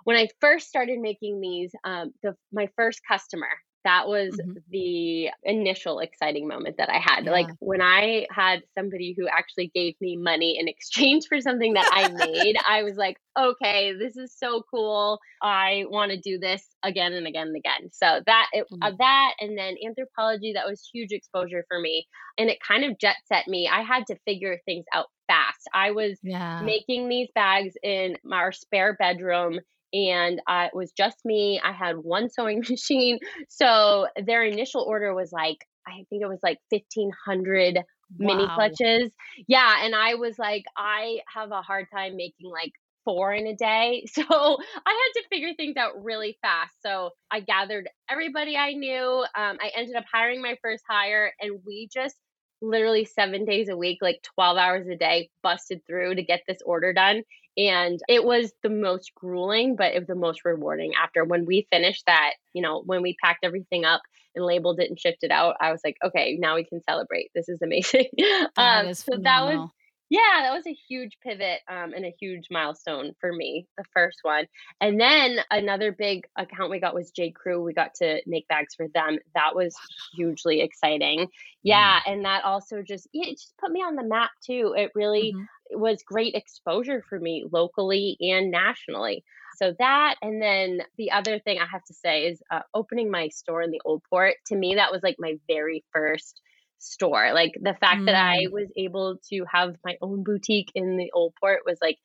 when 0.05 0.17
I 0.17 0.27
first 0.41 0.67
started 0.67 0.99
making 0.99 1.39
these, 1.41 1.71
um, 1.83 2.13
the 2.23 2.35
my 2.51 2.69
first 2.75 3.01
customer, 3.07 3.49
that 3.83 4.07
was 4.07 4.39
Mhm. 4.39 4.59
the 4.69 5.29
initial 5.43 5.99
exciting 5.99 6.47
moment 6.47 6.77
that 6.77 6.89
I 6.89 6.99
had. 6.99 7.25
Like 7.25 7.49
when 7.59 7.81
I 7.81 8.27
had 8.31 8.61
somebody 8.77 9.15
who 9.17 9.27
actually 9.27 9.71
gave 9.73 9.95
me 10.01 10.17
money 10.17 10.57
in 10.59 10.67
exchange 10.69 11.25
for 11.27 11.39
something 11.41 11.73
that 11.73 11.87
I 11.91 12.07
made, 12.07 12.55
I 12.67 12.83
was 12.83 12.95
like, 12.97 13.17
okay, 13.39 13.93
this 13.93 14.17
is 14.17 14.35
so 14.37 14.63
cool. 14.69 15.19
I 15.41 15.85
want 15.89 16.11
to 16.11 16.19
do 16.19 16.37
this 16.39 16.67
again 16.83 17.13
and 17.13 17.27
again 17.27 17.47
and 17.47 17.55
again. 17.55 17.89
So 17.91 18.21
that 18.25 18.47
it, 18.53 18.65
uh, 18.81 18.91
Mm. 18.91 18.97
that 18.99 19.33
and 19.39 19.57
then 19.57 19.75
Anthropologie 19.85 20.53
that 20.55 20.67
was 20.67 20.89
huge 20.93 21.11
exposure 21.11 21.63
for 21.69 21.79
me, 21.79 22.07
and 22.37 22.49
it 22.49 22.59
kind 22.61 22.83
of 22.83 22.97
jet 22.99 23.17
set 23.25 23.47
me. 23.47 23.69
I 23.71 23.81
had 23.81 24.05
to 24.07 24.17
figure 24.25 24.59
things 24.65 24.85
out 24.93 25.07
fast. 25.27 25.67
I 25.73 25.91
was 25.91 26.19
Yeah. 26.23 26.59
making 26.59 27.07
these 27.09 27.29
bags 27.35 27.73
in 27.83 28.17
my, 28.23 28.37
our 28.37 28.51
spare 28.51 28.93
bedroom 28.95 29.59
and 29.93 30.41
uh, 30.47 30.67
it 30.71 30.75
was 30.75 30.91
just 30.91 31.17
me 31.25 31.59
i 31.63 31.71
had 31.71 31.97
one 31.97 32.29
sewing 32.29 32.59
machine 32.69 33.19
so 33.47 34.07
their 34.25 34.43
initial 34.43 34.81
order 34.81 35.13
was 35.13 35.31
like 35.31 35.57
i 35.87 36.03
think 36.09 36.21
it 36.21 36.27
was 36.27 36.39
like 36.43 36.57
1500 36.69 37.79
mini 38.17 38.47
clutches. 38.55 39.11
Yeah 39.47 39.85
and 39.85 39.95
i 39.95 40.15
was 40.15 40.37
like 40.39 40.63
i 40.77 41.19
have 41.33 41.51
a 41.51 41.61
hard 41.61 41.87
time 41.93 42.15
making 42.15 42.49
like 42.49 42.71
four 43.05 43.33
in 43.33 43.47
a 43.47 43.55
day 43.55 44.03
so 44.11 44.23
i 44.23 44.25
had 44.25 45.21
to 45.21 45.27
figure 45.29 45.53
things 45.55 45.77
out 45.77 46.03
really 46.03 46.37
fast 46.41 46.73
so 46.81 47.11
i 47.31 47.39
gathered 47.39 47.87
everybody 48.09 48.57
i 48.57 48.73
knew 48.73 49.25
um, 49.35 49.57
i 49.61 49.71
ended 49.75 49.95
up 49.95 50.05
hiring 50.11 50.41
my 50.41 50.55
first 50.61 50.83
hire 50.87 51.31
and 51.39 51.59
we 51.65 51.87
just 51.93 52.15
literally 52.61 53.05
seven 53.05 53.45
days 53.45 53.69
a 53.69 53.77
week 53.77 53.99
like 54.01 54.19
12 54.35 54.57
hours 54.57 54.87
a 54.87 54.95
day 54.95 55.29
busted 55.43 55.79
through 55.87 56.15
to 56.15 56.23
get 56.23 56.41
this 56.47 56.57
order 56.65 56.91
done 56.91 57.23
and 57.59 57.99
it 58.07 58.23
was 58.23 58.51
the 58.63 58.69
most 58.69 59.11
grueling 59.13 59.75
but 59.75 59.93
it 59.93 59.99
was 59.99 60.07
the 60.07 60.15
most 60.15 60.45
rewarding 60.45 60.93
after 61.01 61.23
when 61.23 61.45
we 61.45 61.67
finished 61.71 62.03
that 62.07 62.33
you 62.53 62.61
know 62.61 62.81
when 62.85 63.01
we 63.01 63.15
packed 63.23 63.43
everything 63.43 63.85
up 63.85 64.01
and 64.35 64.45
labeled 64.45 64.79
it 64.79 64.89
and 64.89 64.99
shipped 64.99 65.23
it 65.23 65.31
out 65.31 65.55
i 65.59 65.71
was 65.71 65.81
like 65.83 65.97
okay 66.03 66.37
now 66.39 66.55
we 66.55 66.63
can 66.63 66.81
celebrate 66.81 67.29
this 67.35 67.49
is 67.49 67.61
amazing 67.61 68.05
That 68.17 68.49
um, 68.57 68.87
is 68.87 68.99
so 68.99 69.17
that 69.21 69.43
was 69.43 69.69
yeah, 70.09 70.41
that 70.41 70.55
was 70.55 70.65
a 70.65 70.75
huge 70.89 71.17
pivot 71.23 71.59
um, 71.69 71.93
and 71.93 72.03
a 72.03 72.15
huge 72.19 72.47
milestone 72.49 73.13
for 73.21 73.31
me, 73.31 73.67
the 73.77 73.83
first 73.93 74.19
one. 74.23 74.47
And 74.81 74.99
then 74.99 75.37
another 75.51 75.91
big 75.91 76.23
account 76.35 76.71
we 76.71 76.79
got 76.79 76.95
was 76.95 77.11
J. 77.11 77.29
Crew. 77.29 77.61
We 77.61 77.73
got 77.73 77.93
to 77.95 78.19
make 78.25 78.47
bags 78.47 78.73
for 78.75 78.87
them. 78.87 79.19
That 79.35 79.53
was 79.53 79.75
hugely 80.15 80.61
exciting. 80.61 81.27
Yeah, 81.61 81.99
and 82.07 82.25
that 82.25 82.43
also 82.43 82.81
just 82.81 83.07
it 83.13 83.37
just 83.37 83.53
put 83.59 83.71
me 83.71 83.81
on 83.81 83.95
the 83.95 84.03
map 84.03 84.31
too. 84.43 84.73
It 84.75 84.91
really 84.95 85.33
Mhm. 85.35 85.45
It 85.69 85.79
was 85.79 86.03
great 86.03 86.35
exposure 86.35 87.03
for 87.07 87.19
me 87.19 87.45
locally 87.51 88.17
and 88.19 88.51
nationally. 88.51 89.23
So 89.57 89.73
that, 89.79 90.15
and 90.21 90.41
then 90.41 90.81
the 90.97 91.11
other 91.11 91.39
thing 91.39 91.59
I 91.59 91.65
have 91.71 91.83
to 91.85 91.93
say 91.93 92.25
is 92.27 92.41
uh, 92.51 92.61
opening 92.73 93.11
my 93.11 93.27
store 93.29 93.61
in 93.61 93.71
the 93.71 93.81
Old 93.85 94.03
Port. 94.09 94.35
To 94.47 94.55
me, 94.55 94.75
that 94.75 94.91
was 94.91 95.03
like 95.03 95.17
my 95.19 95.35
very 95.47 95.83
first 95.93 96.41
store. 96.79 97.33
Like 97.33 97.53
the 97.61 97.75
fact 97.75 98.03
that 98.05 98.15
I 98.15 98.47
Mm. 98.47 98.51
was 98.51 98.71
able 98.77 99.17
to 99.29 99.45
have 99.51 99.75
my 99.83 99.97
own 100.01 100.23
boutique 100.23 100.71
in 100.75 100.97
the 100.97 101.11
Old 101.13 101.33
Port 101.39 101.61
was 101.65 101.77
like 101.81 101.97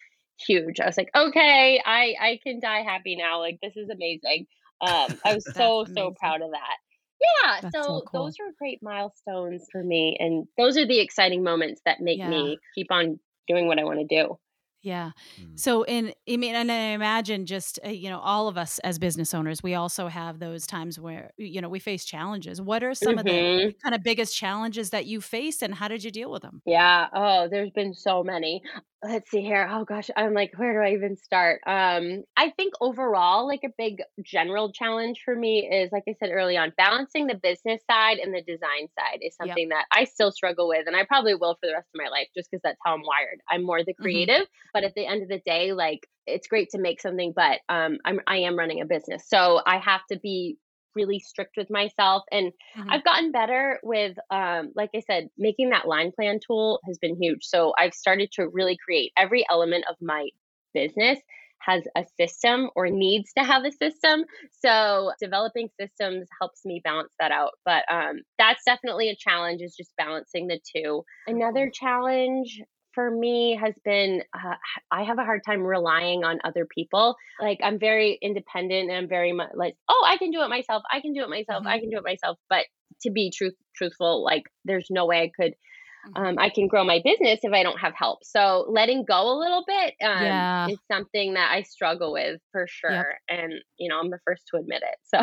huge. 0.46 0.80
I 0.80 0.86
was 0.86 0.96
like, 0.96 1.10
okay, 1.14 1.80
I 1.84 2.14
I 2.20 2.40
can 2.42 2.60
die 2.60 2.82
happy 2.82 3.16
now. 3.16 3.40
Like 3.40 3.58
this 3.62 3.76
is 3.76 3.88
amazing. 3.90 4.46
Um, 4.80 5.18
I 5.24 5.34
was 5.34 5.46
so 5.54 5.84
so 5.94 6.14
proud 6.18 6.42
of 6.42 6.50
that. 6.50 6.76
Yeah, 7.20 7.60
That's 7.60 7.84
so, 7.86 8.02
so 8.02 8.02
cool. 8.04 8.26
those 8.26 8.34
are 8.40 8.52
great 8.58 8.82
milestones 8.82 9.66
for 9.72 9.82
me, 9.82 10.16
and 10.18 10.46
those 10.58 10.76
are 10.76 10.86
the 10.86 11.00
exciting 11.00 11.42
moments 11.42 11.80
that 11.84 12.00
make 12.00 12.24
Yeah. 12.24 12.24
me 12.24 12.60
keep 12.74 12.88
on 12.90 13.18
doing 13.48 13.66
what 13.66 13.78
I 13.78 13.84
want 13.84 14.00
to 14.00 14.06
do. 14.06 14.38
Yeah. 14.82 15.12
Mm. 15.38 15.56
So, 15.56 15.82
in 15.84 16.12
I 16.28 16.36
mean, 16.36 16.54
and 16.54 16.70
I 16.70 16.74
imagine 16.92 17.46
just 17.46 17.78
uh, 17.84 17.88
you 17.88 18.10
know, 18.10 18.20
all 18.20 18.48
of 18.48 18.58
us 18.58 18.78
as 18.80 18.98
business 18.98 19.32
owners, 19.32 19.62
we 19.62 19.74
also 19.74 20.08
have 20.08 20.40
those 20.40 20.66
times 20.66 21.00
where 21.00 21.30
you 21.38 21.60
know 21.62 21.70
we 21.70 21.78
face 21.78 22.04
challenges. 22.04 22.60
What 22.60 22.82
are 22.84 22.94
some 22.94 23.16
of 23.18 23.24
the 23.24 23.46
Mhm. 23.50 23.74
kind 23.82 23.94
of 23.94 24.02
biggest 24.02 24.36
challenges 24.36 24.90
that 24.90 25.06
you 25.06 25.20
faced, 25.22 25.62
and 25.62 25.74
how 25.74 25.88
did 25.88 26.04
you 26.04 26.10
deal 26.10 26.30
with 26.30 26.42
them? 26.42 26.62
Yeah. 26.66 27.08
Oh, 27.12 27.48
there's 27.48 27.70
been 27.70 27.94
so 27.94 28.22
many. 28.22 28.62
Let's 29.06 29.30
see 29.30 29.42
here. 29.42 29.68
Oh 29.70 29.84
gosh, 29.84 30.08
I'm 30.16 30.32
like, 30.32 30.52
where 30.56 30.72
do 30.72 30.88
I 30.88 30.94
even 30.96 31.18
start? 31.18 31.60
Um, 31.66 32.24
I 32.38 32.48
think 32.56 32.72
overall, 32.80 33.46
like 33.46 33.60
a 33.62 33.68
big 33.76 33.98
general 34.24 34.72
challenge 34.72 35.20
for 35.22 35.36
me 35.36 35.68
is, 35.70 35.92
like 35.92 36.04
I 36.08 36.14
said 36.18 36.30
early 36.32 36.56
on, 36.56 36.72
balancing 36.78 37.26
the 37.26 37.34
business 37.34 37.82
side 37.90 38.16
and 38.16 38.32
the 38.34 38.40
design 38.40 38.88
side 38.98 39.18
is 39.20 39.36
Yep. 39.40 39.60
something 39.60 39.68
that 39.68 39.84
I 39.92 40.04
still 40.04 40.32
struggle 40.32 40.68
with, 40.68 40.86
and 40.86 40.96
I 40.96 41.04
probably 41.04 41.34
will 41.34 41.54
for 41.60 41.66
the 41.66 41.74
rest 41.74 41.88
of 41.94 42.00
my 42.02 42.08
life, 42.08 42.28
just 42.34 42.48
because 42.50 42.62
that's 42.64 42.78
how 42.82 42.94
I'm 42.94 43.02
wired. 43.02 43.40
I'm 43.50 43.62
more 43.62 43.84
the 43.84 43.92
Mhm. 43.98 44.28
creative, 44.32 44.46
but 44.72 44.84
at 44.84 44.94
the 44.94 45.04
end 45.06 45.22
of 45.22 45.28
the 45.28 45.40
day, 45.44 45.72
like 45.74 46.08
it's 46.26 46.46
great 46.48 46.70
to 46.70 46.78
make 46.78 47.02
something, 47.02 47.34
but 47.36 47.60
um, 47.68 47.98
I'm 48.06 48.20
I 48.26 48.38
am 48.38 48.58
running 48.58 48.80
a 48.80 48.86
business, 48.86 49.28
so 49.28 49.60
I 49.66 49.76
have 49.80 50.00
to 50.12 50.18
be 50.18 50.56
really 50.94 51.18
strict 51.18 51.56
with 51.56 51.70
myself 51.70 52.22
and 52.30 52.52
Mhm. 52.76 52.86
I've 52.90 53.04
gotten 53.04 53.32
better 53.32 53.80
with, 53.82 54.16
um, 54.30 54.72
like 54.74 54.90
I 54.94 55.00
said, 55.00 55.28
making 55.36 55.70
that 55.70 55.86
line 55.86 56.12
plan 56.12 56.38
tool 56.44 56.80
has 56.86 56.98
been 56.98 57.20
huge. 57.20 57.44
So 57.44 57.72
I've 57.78 57.94
started 57.94 58.30
to 58.32 58.48
really 58.48 58.76
create 58.76 59.12
every 59.16 59.44
element 59.50 59.84
of 59.88 59.96
my 60.00 60.28
business 60.72 61.20
has 61.60 61.84
a 61.96 62.04
system 62.20 62.68
or 62.76 62.90
needs 62.90 63.32
to 63.32 63.44
have 63.44 63.64
a 63.64 63.72
system. 63.72 64.24
So 64.50 65.12
developing 65.20 65.70
systems 65.80 66.28
helps 66.38 66.64
me 66.64 66.80
balance 66.84 67.14
that 67.18 67.30
out. 67.30 67.52
But 67.64 67.84
um, 67.90 68.20
that's 68.38 68.64
definitely 68.64 69.08
a 69.08 69.16
challenge 69.16 69.62
is 69.62 69.74
just 69.74 69.96
balancing 69.96 70.46
the 70.46 70.60
two. 70.74 71.04
Another 71.26 71.70
challenge 71.70 72.60
for 72.94 73.10
me 73.10 73.58
has 73.60 73.74
been 73.84 74.22
uh, 74.32 74.54
I 74.90 75.04
have 75.04 75.18
a 75.18 75.24
hard 75.24 75.42
time 75.44 75.62
relying 75.62 76.24
on 76.24 76.38
other 76.44 76.66
people. 76.66 77.16
Like 77.40 77.60
I'm 77.62 77.78
very 77.78 78.18
independent 78.22 78.90
and 78.90 78.98
I'm 78.98 79.08
very 79.08 79.32
much 79.32 79.50
like, 79.54 79.76
oh, 79.88 80.04
I 80.06 80.16
can 80.16 80.30
do 80.30 80.42
it 80.42 80.48
myself. 80.48 80.82
I 80.90 81.00
can 81.00 81.12
do 81.12 81.22
it 81.22 81.28
myself. 81.28 81.64
I 81.66 81.78
can 81.78 81.90
do 81.90 81.98
it 81.98 82.04
myself. 82.04 82.38
But 82.48 82.66
to 83.02 83.10
be 83.10 83.30
truth 83.30 83.54
truthful, 83.76 84.22
like 84.24 84.44
there's 84.64 84.88
no 84.90 85.06
way 85.06 85.22
I 85.22 85.32
could 85.34 85.52
mm-hmm. 85.52 85.73
Um, 86.16 86.38
I 86.38 86.50
can 86.50 86.68
grow 86.68 86.84
my 86.84 87.00
business 87.04 87.40
if 87.42 87.52
I 87.52 87.62
don't 87.62 87.78
have 87.78 87.94
help. 87.96 88.24
So 88.24 88.66
letting 88.68 89.04
go 89.04 89.32
a 89.32 89.36
little 89.38 89.64
bit 89.66 89.94
um, 90.02 90.22
yeah. 90.22 90.68
is 90.68 90.78
something 90.90 91.34
that 91.34 91.50
I 91.50 91.62
struggle 91.62 92.12
with 92.12 92.40
for 92.52 92.66
sure. 92.68 92.90
Yep. 92.90 93.06
And, 93.40 93.52
you 93.78 93.88
know, 93.88 93.98
I'm 93.98 94.10
the 94.10 94.18
first 94.24 94.42
to 94.50 94.58
admit 94.58 94.82
it. 94.82 94.98
So 95.02 95.20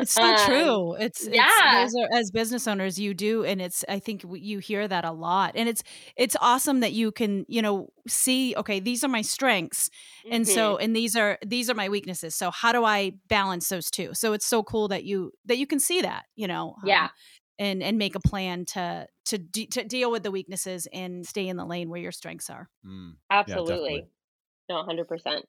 it's 0.00 0.12
so 0.14 0.22
um, 0.22 0.38
true. 0.46 0.94
It's, 0.96 1.28
yeah. 1.30 1.84
It's, 1.84 1.94
are, 1.94 2.08
as 2.12 2.30
business 2.30 2.66
owners, 2.66 2.98
you 2.98 3.14
do. 3.14 3.44
And 3.44 3.60
it's, 3.60 3.84
I 3.88 3.98
think 3.98 4.24
you 4.32 4.58
hear 4.58 4.86
that 4.86 5.04
a 5.04 5.12
lot. 5.12 5.52
And 5.54 5.68
it's, 5.68 5.82
it's 6.16 6.36
awesome 6.40 6.80
that 6.80 6.92
you 6.92 7.12
can, 7.12 7.44
you 7.48 7.62
know, 7.62 7.88
see, 8.08 8.54
okay, 8.56 8.80
these 8.80 9.04
are 9.04 9.08
my 9.08 9.22
strengths. 9.22 9.88
Mm-hmm. 10.24 10.34
And 10.34 10.48
so, 10.48 10.74
mm-hmm. 10.74 10.84
and 10.84 10.96
these 10.96 11.16
are, 11.16 11.38
these 11.44 11.70
are 11.70 11.74
my 11.74 11.88
weaknesses. 11.88 12.34
So 12.34 12.50
how 12.50 12.72
do 12.72 12.84
I 12.84 13.12
balance 13.28 13.68
those 13.68 13.90
two? 13.90 14.10
So 14.14 14.32
it's 14.32 14.46
so 14.46 14.62
cool 14.62 14.88
that 14.88 15.04
you, 15.04 15.32
that 15.46 15.58
you 15.58 15.66
can 15.66 15.80
see 15.80 16.02
that, 16.02 16.24
you 16.34 16.48
know? 16.48 16.76
Yeah. 16.84 17.08
And 17.58 17.82
and 17.84 17.98
make 17.98 18.16
a 18.16 18.20
plan 18.20 18.64
to 18.66 19.06
to 19.26 19.38
de- 19.38 19.66
to 19.66 19.84
deal 19.84 20.10
with 20.10 20.24
the 20.24 20.32
weaknesses 20.32 20.88
and 20.92 21.24
stay 21.24 21.46
in 21.46 21.56
the 21.56 21.64
lane 21.64 21.88
where 21.88 22.00
your 22.00 22.10
strengths 22.10 22.50
are. 22.50 22.68
Mm, 22.84 23.14
Absolutely, 23.30 24.08
yeah, 24.68 24.76
no, 24.76 24.82
hundred 24.82 25.06
percent. 25.06 25.44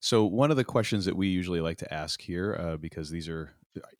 So 0.00 0.24
one 0.24 0.50
of 0.50 0.56
the 0.56 0.64
questions 0.64 1.04
that 1.04 1.16
we 1.16 1.28
usually 1.28 1.60
like 1.60 1.78
to 1.78 1.92
ask 1.92 2.20
here, 2.20 2.56
uh, 2.58 2.76
because 2.76 3.10
these 3.10 3.28
are 3.28 3.54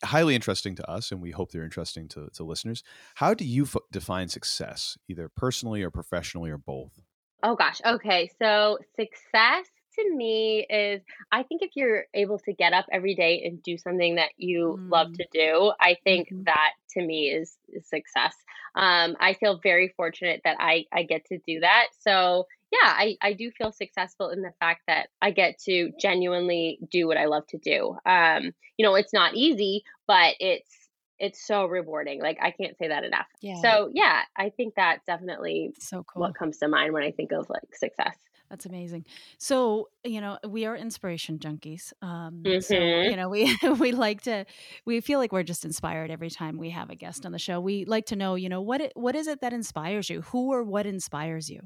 highly 0.05 0.35
interesting 0.35 0.75
to 0.77 0.91
us, 0.91 1.13
and 1.13 1.21
we 1.21 1.31
hope 1.31 1.51
they're 1.53 1.65
interesting 1.65 2.09
to, 2.09 2.29
to 2.35 2.45
listeners. 2.45 2.83
How 3.15 3.35
do 3.35 3.45
you 3.45 3.65
f- 3.65 3.77
define 3.93 4.29
success, 4.29 4.99
either 5.09 5.29
personally 5.29 5.83
or 5.83 5.91
professionally, 5.91 6.51
or 6.51 6.59
both? 6.59 7.03
Oh 7.43 7.55
gosh. 7.55 7.81
Okay. 7.85 8.31
So 8.39 8.79
success 8.99 9.67
to 9.97 10.15
me 10.15 10.67
is 10.69 11.03
I 11.33 11.43
think 11.43 11.63
if 11.63 11.71
you're 11.75 12.05
able 12.15 12.39
to 12.41 12.53
get 12.53 12.73
up 12.73 12.87
every 12.93 13.15
day 13.15 13.43
and 13.45 13.63
do 13.63 13.77
something 13.79 14.17
that 14.17 14.31
you 14.37 14.79
mm. 14.79 14.91
love 14.91 15.13
to 15.15 15.27
do, 15.33 15.73
I 15.81 15.97
think 16.05 16.29
mm-hmm. 16.29 16.45
that 16.45 16.73
to 16.91 17.03
me 17.05 17.29
is, 17.29 17.57
is 17.69 17.89
success. 17.89 18.35
Um, 18.75 19.17
I 19.21 19.35
feel 19.35 19.61
very 19.63 19.93
fortunate 19.97 20.43
that 20.45 20.57
I, 20.61 20.87
I 20.93 21.03
get 21.03 21.25
to 21.27 21.39
do 21.47 21.61
that. 21.61 21.89
So 22.01 22.47
yeah, 22.71 22.89
I, 22.89 23.17
I 23.21 23.33
do 23.33 23.51
feel 23.51 23.73
successful 23.73 24.31
in 24.31 24.43
the 24.43 24.53
fact 24.61 24.83
that 24.87 25.09
I 25.21 25.33
get 25.33 25.59
to 25.67 25.91
genuinely 26.01 26.79
do 26.91 27.07
what 27.07 27.17
I 27.17 27.27
love 27.27 27.47
to 27.49 27.59
do. 27.59 27.97
Um, 28.07 28.53
you 28.77 28.87
know, 28.87 28.95
it's 28.95 29.13
not 29.13 29.35
easy, 29.35 29.83
but 30.07 30.35
it's 30.39 30.71
it's 31.19 31.47
so 31.47 31.67
rewarding. 31.67 32.21
Like 32.23 32.39
I 32.41 32.51
can't 32.51 32.77
say 32.79 32.89
that 32.89 33.05
enough. 33.05 33.27
Yeah. 33.43 33.61
So 33.61 33.91
yeah, 33.93 34.23
I 34.37 34.51
think 34.51 34.77
that 34.77 35.01
definitely 35.07 35.75
so 35.79 36.05
cool. 36.05 36.23
what 36.23 36.35
comes 36.35 36.59
to 36.59 36.69
mind 36.69 36.95
when 36.95 37.03
I 37.03 37.11
think 37.11 37.33
of 37.33 37.51
like 37.51 37.75
success. 37.75 38.17
That's 38.51 38.67
amazing. 38.67 39.07
So, 39.39 39.89
you 40.05 40.21
know, 40.21 40.37
we 40.47 40.67
are 40.67 40.77
inspiration 40.77 41.39
junkies. 41.39 41.93
Um, 42.03 42.43
mm-hmm. 42.45 42.61
So, 42.61 42.75
you 42.75 43.17
know, 43.17 43.29
we 43.29 43.57
we 43.79 43.93
like 43.93 44.23
to 44.23 44.45
we 44.85 45.01
feel 45.01 45.21
like 45.21 45.31
we're 45.33 45.45
just 45.45 45.65
inspired 45.65 46.11
every 46.11 46.31
time 46.31 46.59
we 46.59 46.71
have 46.71 46.91
a 46.91 46.97
guest 46.97 47.25
on 47.25 47.33
the 47.33 47.39
show. 47.39 47.61
We 47.61 47.85
like 47.85 48.07
to 48.07 48.17
know, 48.17 48.35
you 48.35 48.49
know, 48.49 48.61
what 48.61 48.81
it, 48.81 48.93
what 48.97 49.15
is 49.15 49.29
it 49.29 49.41
that 49.41 49.53
inspires 49.53 50.11
you? 50.11 50.23
Who 50.23 50.53
or 50.53 50.65
what 50.65 50.85
inspires 50.85 51.49
you? 51.49 51.61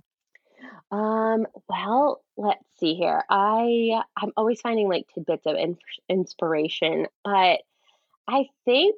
Um, 0.90 1.46
well, 1.68 2.22
let's 2.36 2.64
see 2.78 2.94
here. 2.94 3.24
I 3.30 4.02
I'm 4.16 4.32
always 4.36 4.60
finding 4.60 4.88
like 4.88 5.06
tidbits 5.14 5.46
of 5.46 5.56
in- 5.56 5.78
inspiration, 6.10 7.06
but 7.24 7.60
I 8.28 8.46
think 8.66 8.96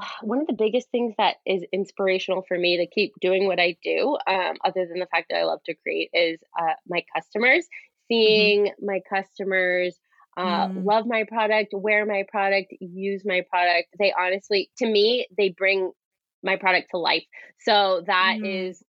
one 0.22 0.40
of 0.40 0.46
the 0.46 0.52
biggest 0.52 0.90
things 0.90 1.14
that 1.18 1.36
is 1.46 1.62
inspirational 1.72 2.44
for 2.46 2.58
me 2.58 2.76
to 2.78 2.86
keep 2.86 3.12
doing 3.20 3.46
what 3.46 3.60
I 3.60 3.76
do, 3.82 4.16
um, 4.26 4.56
other 4.64 4.86
than 4.86 4.98
the 4.98 5.08
fact 5.10 5.26
that 5.30 5.38
I 5.38 5.44
love 5.44 5.60
to 5.66 5.74
create, 5.74 6.10
is 6.12 6.38
uh, 6.58 6.74
my 6.88 7.04
customers. 7.14 7.64
Mm-hmm. 7.64 8.14
Seeing 8.14 8.64
mm-hmm. 8.66 8.86
my 8.86 9.00
customers 9.08 9.98
uh, 10.38 10.68
mm. 10.68 10.84
love 10.84 11.04
my 11.06 11.24
product, 11.24 11.74
wear 11.74 12.06
my 12.06 12.24
product, 12.28 12.72
use 12.80 13.22
my 13.24 13.42
product. 13.50 13.88
They 13.98 14.14
honestly, 14.16 14.70
to 14.78 14.86
me, 14.86 15.26
they 15.36 15.48
bring 15.48 15.90
my 16.44 16.54
product 16.54 16.90
to 16.92 16.98
life. 16.98 17.24
So 17.58 18.04
that 18.06 18.36
mm. 18.38 18.68
is, 18.68 18.82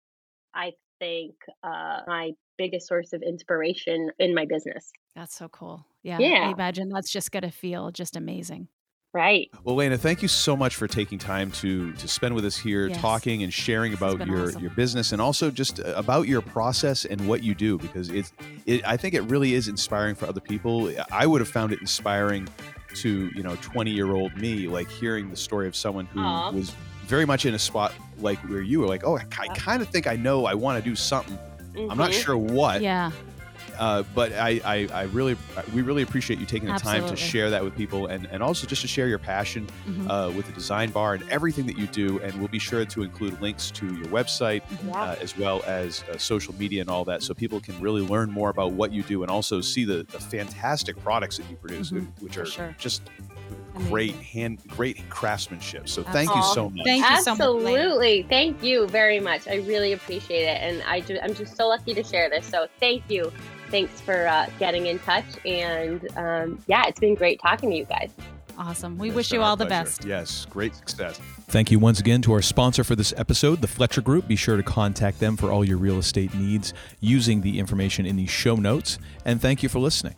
I 0.54 0.74
think, 1.00 1.34
uh, 1.64 2.02
my 2.06 2.32
biggest 2.60 2.88
source 2.88 3.14
of 3.14 3.24
inspiration 3.24 4.12
in 4.20 4.36
my 4.36 4.46
business. 4.46 4.92
That's 5.16 5.36
so 5.36 5.50
cool. 5.50 5.86
Yeah. 6.04 6.20
Yeah. 6.20 6.50
I 6.50 6.52
imagine 6.52 6.90
that's 6.90 7.12
just 7.12 7.32
going 7.32 7.44
to 7.44 7.52
feel 7.52 7.90
just 7.90 8.16
amazing. 8.16 8.68
Right. 9.12 9.50
Well, 9.64 9.76
Lena, 9.76 9.98
thank 9.98 10.22
you 10.22 10.28
so 10.28 10.56
much 10.56 10.76
for 10.76 10.88
taking 10.88 11.18
time 11.18 11.50
to 11.54 11.94
to 11.94 12.08
spend 12.08 12.36
with 12.36 12.46
us 12.46 12.56
here, 12.56 12.88
yes. 12.88 13.02
talking 13.02 13.42
and 13.42 13.52
sharing 13.52 13.94
about 13.94 14.26
your 14.28 14.50
awesome. 14.50 14.62
your 14.62 14.70
business, 14.72 15.14
and 15.14 15.22
also 15.22 15.50
just 15.50 15.80
uh, 15.80 15.94
about 15.96 16.28
your 16.28 16.42
process 16.42 17.06
and 17.06 17.28
what 17.28 17.42
you 17.42 17.56
do. 17.56 17.80
Because 17.80 18.10
it's, 18.10 18.32
it, 18.68 18.88
I 18.88 18.98
think 18.98 19.16
it 19.16 19.22
really 19.22 19.56
is 19.56 19.68
inspiring 19.68 20.14
for 20.14 20.28
other 20.28 20.40
people. 20.40 20.94
I 21.12 21.26
would 21.26 21.42
have 21.42 21.50
found 21.50 21.74
it 21.74 21.82
inspiring 21.82 22.48
to 22.96 23.32
you 23.34 23.42
know 23.42 23.56
20 23.62 23.90
year 23.90 24.12
old 24.12 24.36
me, 24.38 24.68
like 24.68 24.90
hearing 24.90 25.32
the 25.32 25.38
story 25.38 25.68
of 25.68 25.76
someone 25.76 26.06
who 26.06 26.20
Aww. 26.20 26.54
was 26.54 26.76
very 27.08 27.26
much 27.26 27.48
in 27.48 27.56
a 27.56 27.60
spot 27.60 27.92
like 28.20 28.38
where 28.48 28.62
you 28.62 28.80
were, 28.80 28.88
like, 28.88 29.04
oh, 29.04 29.18
I, 29.18 29.26
I 29.40 29.48
kind 29.56 29.82
of 29.82 29.90
think 29.90 30.06
I 30.06 30.16
know 30.16 30.46
I 30.46 30.54
want 30.54 30.84
to 30.84 30.88
do 30.88 30.96
something. 30.96 31.36
Mm-hmm. 31.36 31.90
I'm 31.90 31.98
not 31.98 32.12
mm-hmm. 32.12 32.22
sure 32.22 32.38
what. 32.38 32.84
Yeah. 32.84 33.12
Uh, 33.80 34.04
but 34.14 34.34
I, 34.34 34.60
I, 34.66 34.90
I, 34.94 35.04
really, 35.04 35.38
we 35.74 35.82
really 35.82 36.04
appreciate 36.04 36.38
you 36.38 36.46
taking 36.46 36.68
the 36.68 36.74
Absolutely. 36.74 37.00
time 37.00 37.10
to 37.10 37.16
share 37.16 37.50
that 37.50 37.64
with 37.64 37.78
people, 37.78 38.08
and, 38.08 38.28
and 38.28 38.44
also 38.44 38.68
just 38.68 38.82
to 38.82 38.90
share 38.90 39.08
your 39.08 39.20
passion 39.20 39.68
mm-hmm. 39.88 40.12
uh, 40.12 40.30
with 40.32 40.46
the 40.48 40.52
Design 40.52 40.92
Bar 40.92 41.14
and 41.14 41.30
everything 41.30 41.66
that 41.68 41.78
you 41.78 41.88
do. 41.88 42.20
And 42.20 42.34
we'll 42.40 42.50
be 42.50 42.60
sure 42.60 42.84
to 42.84 43.04
include 43.04 43.42
links 43.42 43.72
to 43.72 43.86
your 43.86 44.08
website 44.08 44.64
mm-hmm. 44.64 44.92
uh, 44.94 45.16
as 45.22 45.38
well 45.38 45.64
as 45.66 46.04
uh, 46.04 46.18
social 46.18 46.54
media 46.56 46.82
and 46.82 46.90
all 46.90 47.06
that, 47.06 47.24
so 47.24 47.34
people 47.34 47.62
can 47.62 47.80
really 47.80 48.02
learn 48.02 48.30
more 48.30 48.50
about 48.50 48.74
what 48.74 48.92
you 48.92 49.02
do 49.04 49.24
and 49.24 49.32
also 49.32 49.62
see 49.62 49.86
the, 49.86 50.06
the 50.12 50.20
fantastic 50.20 51.02
products 51.02 51.38
that 51.38 51.50
you 51.50 51.56
produce, 51.56 51.92
mm-hmm. 51.92 52.06
which 52.24 52.38
are 52.38 52.46
sure. 52.46 52.76
just 52.78 53.02
great 53.88 54.16
hand 54.16 54.60
great 54.68 55.10
craftsmanship 55.10 55.88
so 55.88 56.04
thank 56.04 56.34
you 56.36 56.44
so 56.44 56.70
much 56.70 56.84
thank 56.86 57.02
you 57.02 57.10
absolutely 57.10 58.22
so 58.22 58.24
much, 58.24 58.30
thank 58.30 58.64
you 58.64 58.88
very 58.88 59.20
much 59.20 59.48
i 59.48 59.56
really 59.56 59.94
appreciate 59.94 60.44
it 60.44 60.62
and 60.62 60.84
i 60.84 61.00
do, 61.00 61.18
i'm 61.24 61.34
just 61.34 61.56
so 61.56 61.68
lucky 61.68 61.94
to 61.94 62.04
share 62.04 62.30
this 62.30 62.46
so 62.46 62.68
thank 62.80 63.02
you 63.10 63.32
thanks 63.70 64.02
for 64.02 64.28
uh, 64.28 64.48
getting 64.60 64.88
in 64.88 65.00
touch. 65.00 65.26
And 65.46 66.08
um, 66.18 66.64
yeah, 66.68 66.88
it's 66.88 67.00
been 67.00 67.16
great 67.16 67.40
talking 67.42 67.70
to 67.72 67.76
you 67.76 67.86
guys. 67.86 68.12
Awesome. 68.58 68.98
We 68.98 69.10
wish 69.10 69.32
you 69.32 69.42
all 69.42 69.56
the 69.56 69.66
best. 69.66 70.04
Yes, 70.04 70.46
great 70.46 70.76
success. 70.76 71.18
Thank 71.48 71.72
you 71.72 71.80
once 71.80 72.02
again 72.02 72.22
to 72.24 72.34
our 72.34 72.42
sponsor 72.42 72.84
for 72.84 72.94
this 72.94 73.14
episode, 73.16 73.62
the 73.62 73.68
Fletcher 73.68 74.02
Group. 74.02 74.28
Be 74.28 74.36
sure 74.36 74.58
to 74.58 74.64
contact 74.64 75.22
them 75.22 75.38
for 75.38 75.50
all 75.50 75.64
your 75.64 75.78
real 75.78 75.98
estate 75.98 76.34
needs 76.36 76.74
using 77.00 77.40
the 77.40 77.58
information 77.58 78.06
in 78.06 78.18
the 78.18 78.28
show 78.28 78.58
notes. 78.58 79.00
And 79.24 79.42
thank 79.42 79.64
you 79.64 79.70
for 79.70 79.80
listening. 79.80 80.16